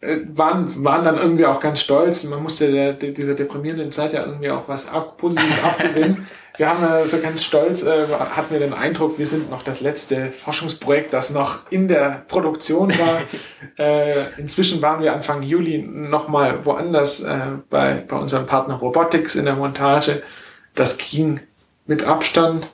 [0.02, 2.24] äh, waren, waren dann irgendwie auch ganz stolz.
[2.24, 6.28] Man musste der, der, dieser deprimierenden Zeit ja irgendwie auch was ab, Positives abgewinnen.
[6.58, 9.82] Wir haben äh, so ganz stolz, äh, hatten wir den Eindruck, wir sind noch das
[9.82, 13.22] letzte Forschungsprojekt, das noch in der Produktion war.
[13.78, 17.40] äh, inzwischen waren wir Anfang Juli nochmal woanders äh,
[17.70, 20.24] bei, bei unserem Partner Robotics in der Montage.
[20.74, 21.42] Das ging
[21.86, 22.70] mit Abstand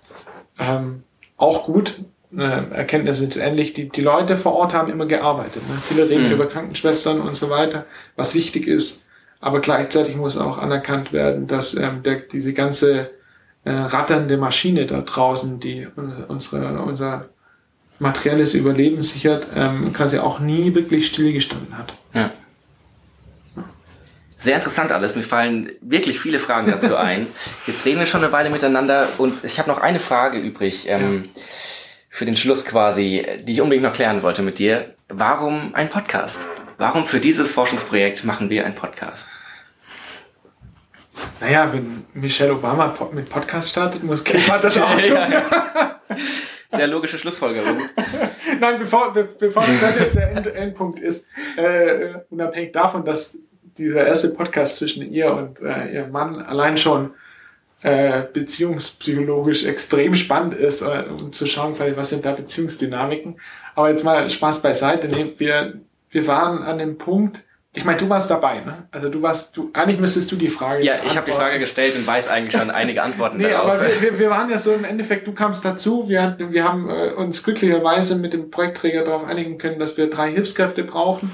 [0.60, 1.04] ähm,
[1.38, 1.96] auch gut
[2.38, 3.74] äh, Erkenntnis ist ähnlich.
[3.74, 5.68] Die, die Leute vor Ort haben immer gearbeitet.
[5.68, 5.78] Ne?
[5.82, 6.34] Viele reden mhm.
[6.34, 9.06] über Krankenschwestern und so weiter, was wichtig ist.
[9.40, 13.12] Aber gleichzeitig muss auch anerkannt werden, dass ähm, der, diese ganze
[13.64, 15.88] äh, ratternde Maschine da draußen, die
[16.28, 17.26] unsere, unser
[18.00, 21.94] materielles Überleben sichert, ähm, quasi auch nie wirklich stillgestanden hat.
[22.14, 22.32] Ja.
[24.38, 25.16] Sehr interessant alles.
[25.16, 27.28] Mir fallen wirklich viele Fragen dazu ein.
[27.68, 30.86] Jetzt reden wir schon eine Weile miteinander und ich habe noch eine Frage übrig.
[30.88, 31.42] Ähm, ja
[32.12, 34.94] für den Schluss quasi, die ich unbedingt noch klären wollte mit dir.
[35.08, 36.42] Warum ein Podcast?
[36.78, 39.28] Warum für dieses Forschungsprojekt machen wir einen Podcast?
[41.42, 45.18] Naja, wenn Michelle Obama mit Podcast startet, muss Klimat das auch tun.
[46.70, 47.78] Sehr logische Schlussfolgerung.
[48.60, 51.28] Nein, bevor, be, bevor das jetzt der End, Endpunkt ist,
[51.58, 53.38] äh, unabhängig davon, dass
[53.78, 57.12] dieser erste Podcast zwischen ihr und äh, ihrem Mann allein schon
[57.82, 63.40] äh, beziehungspsychologisch extrem spannend ist, äh, um zu schauen, was sind da Beziehungsdynamiken.
[63.74, 65.08] Aber jetzt mal Spaß beiseite.
[65.08, 65.80] Nee, wir,
[66.12, 68.88] wir waren an dem Punkt, ich meine, du warst dabei, ne?
[68.92, 70.84] Also du warst, du, eigentlich müsstest du die Frage.
[70.84, 73.76] Ja, ich habe die Frage gestellt und weiß eigentlich schon einige Antworten nee, darauf.
[73.76, 77.12] aber wir, wir waren ja so im Endeffekt, du kamst dazu, wir, wir haben äh,
[77.14, 81.32] uns glücklicherweise mit dem Projektträger darauf einigen können, dass wir drei Hilfskräfte brauchen.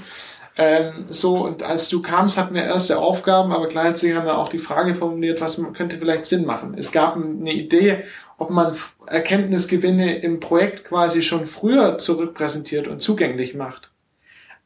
[0.57, 4.49] Ähm, so, und als du kamst, hatten wir erste Aufgaben, aber gleichzeitig haben wir auch
[4.49, 6.75] die Frage formuliert, was könnte vielleicht Sinn machen.
[6.77, 8.03] Es gab eine Idee,
[8.37, 8.75] ob man
[9.07, 13.91] Erkenntnisgewinne im Projekt quasi schon früher zurückpräsentiert und zugänglich macht,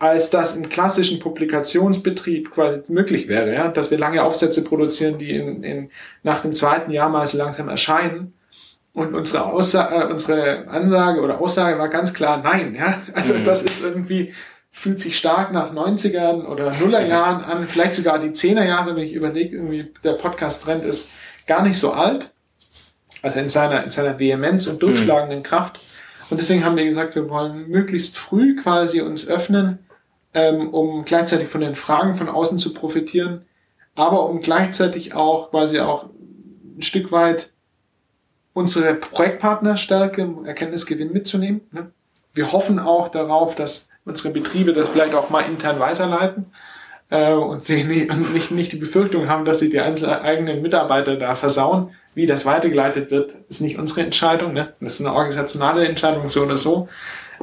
[0.02, 5.36] als das im klassischen Publikationsbetrieb quasi möglich wäre, ja, dass wir lange Aufsätze produzieren, die
[5.36, 5.92] in, in,
[6.24, 8.34] nach dem zweiten Jahr mal so langsam erscheinen.
[8.94, 12.74] Und unsere, Aussage, äh, unsere Ansage oder Aussage war ganz klar nein.
[12.74, 13.00] Ja?
[13.14, 13.44] Also mhm.
[13.44, 14.34] das ist irgendwie
[14.72, 19.14] fühlt sich stark nach 90ern oder Nullerjahren an, vielleicht sogar die 10er Jahre, wenn ich
[19.14, 21.12] überlege, irgendwie der Podcast-Trend ist
[21.46, 22.32] gar nicht so alt.
[23.22, 25.44] Also in seiner, in seiner Vehemenz und durchschlagenden mhm.
[25.44, 25.80] Kraft.
[26.32, 29.78] Und deswegen haben wir gesagt, wir wollen möglichst früh quasi uns öffnen,
[30.34, 33.46] ähm, um gleichzeitig von den Fragen von außen zu profitieren,
[33.96, 36.10] aber um gleichzeitig auch quasi auch
[36.78, 37.52] ein Stück weit
[38.54, 41.62] unsere Projektpartnerstärke, Erkenntnisgewinn mitzunehmen.
[41.72, 41.92] Ne?
[42.34, 46.46] Wir hoffen auch darauf, dass unsere Betriebe das vielleicht auch mal intern weiterleiten
[47.10, 51.16] äh, und sie nicht, nicht, nicht die Befürchtung haben, dass sie die einzelnen eigenen Mitarbeiter
[51.16, 51.92] da versauen.
[52.14, 54.54] Wie das weitergeleitet wird, ist nicht unsere Entscheidung.
[54.54, 54.74] Ne?
[54.82, 56.90] Das ist eine organisationale Entscheidung, so oder so.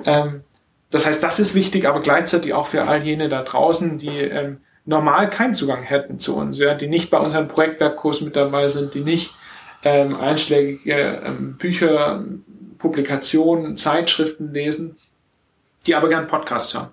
[0.05, 0.43] Ähm,
[0.91, 4.59] das heißt, das ist wichtig, aber gleichzeitig auch für all jene da draußen, die ähm,
[4.86, 8.95] normal keinen Zugang hätten zu uns, ja, die nicht bei unseren Projektwerkkurs mit dabei sind,
[8.95, 9.34] die nicht
[9.84, 12.24] ähm, einschlägige ähm, Bücher,
[12.78, 14.97] Publikationen, Zeitschriften lesen,
[15.86, 16.89] die aber gern Podcasts hören.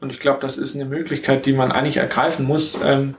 [0.00, 3.14] Und ich glaube, das ist eine Möglichkeit, die man eigentlich ergreifen muss ähm,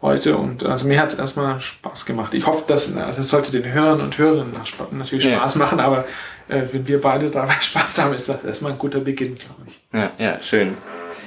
[0.00, 0.36] heute.
[0.36, 2.34] Und also mir hat es erstmal Spaß gemacht.
[2.34, 4.54] Ich hoffe, dass also es sollte den Hörern und Hörerinnen
[4.92, 5.58] natürlich Spaß ja.
[5.58, 6.06] machen, aber
[6.48, 9.80] äh, wenn wir beide dabei Spaß haben, ist das erstmal ein guter Beginn, glaube ich.
[9.92, 10.76] Ja, ja, schön.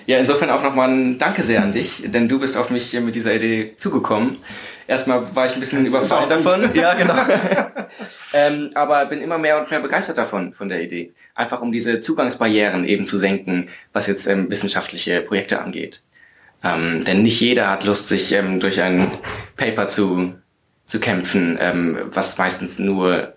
[0.08, 3.02] Ja, insofern auch nochmal ein Danke sehr an dich, denn du bist auf mich hier
[3.02, 4.38] mit dieser Idee zugekommen.
[4.88, 6.70] Erstmal war ich ein bisschen das überfallen davon.
[6.74, 7.16] Ja, genau.
[8.34, 11.14] ähm, aber bin immer mehr und mehr begeistert davon, von der Idee.
[11.36, 16.02] Einfach um diese Zugangsbarrieren eben zu senken, was jetzt ähm, wissenschaftliche Projekte angeht.
[16.64, 19.12] Ähm, denn nicht jeder hat Lust, sich ähm, durch ein
[19.56, 20.36] Paper zu,
[20.86, 23.34] zu kämpfen, ähm, was meistens nur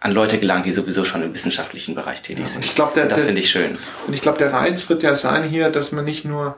[0.00, 2.64] an Leute gelangt, die sowieso schon im wissenschaftlichen Bereich tätig sind.
[2.64, 3.78] ich glaub, der, das finde ich schön.
[4.06, 6.56] Und ich glaube, der Reiz wird ja sein hier, dass man nicht nur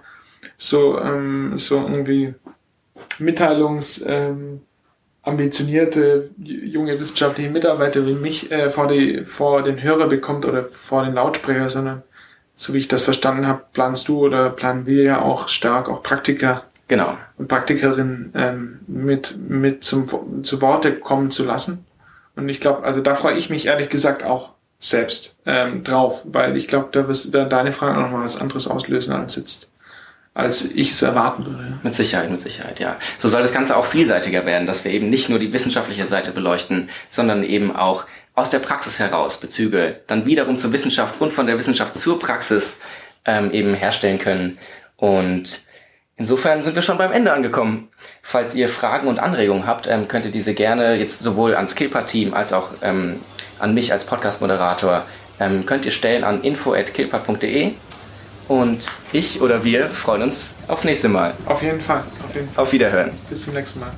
[0.59, 2.35] so, ähm, so irgendwie
[3.19, 4.61] Mitteilungs ähm,
[5.23, 11.05] ambitionierte junge wissenschaftliche Mitarbeiter wie mich äh, vor, die, vor den Hörer bekommt oder vor
[11.05, 12.03] den Lautsprecher, sondern
[12.57, 16.03] so wie ich das verstanden habe, planst du oder planen wir ja auch stark auch
[16.03, 17.17] Praktiker Genau.
[17.39, 21.87] und Praktikerinnen ähm, mit, mit zum, zu Worte kommen zu lassen.
[22.41, 26.57] Und ich glaube, also da freue ich mich ehrlich gesagt auch selbst ähm, drauf, weil
[26.57, 29.71] ich glaube, da wirst- werden deine Fragen noch mal was anderes auslösen als jetzt,
[30.33, 31.79] als ich es erwarten würde.
[31.83, 32.97] Mit Sicherheit, mit Sicherheit, ja.
[33.19, 36.33] So soll das Ganze auch vielseitiger werden, dass wir eben nicht nur die wissenschaftliche Seite
[36.33, 41.47] beleuchten, sondern eben auch aus der Praxis heraus Bezüge dann wiederum zur Wissenschaft und von
[41.47, 42.79] der Wissenschaft zur Praxis
[43.27, 44.57] ähm, eben herstellen können.
[44.97, 45.61] Und
[46.21, 47.89] insofern sind wir schon beim Ende angekommen.
[48.23, 52.33] Falls ihr Fragen und Anregungen habt, ähm, könnt ihr diese gerne jetzt sowohl ans Skillpad-Team
[52.35, 53.17] als auch ähm,
[53.59, 55.05] an mich als Podcast-Moderator
[55.41, 57.73] ähm, könnt ihr stellen an info.killpad.de
[58.47, 61.35] und ich oder wir freuen uns aufs nächste Mal.
[61.47, 62.63] Auf jeden Fall, auf jeden Fall.
[62.63, 63.11] Auf Wiederhören.
[63.29, 63.91] Bis zum nächsten Mal.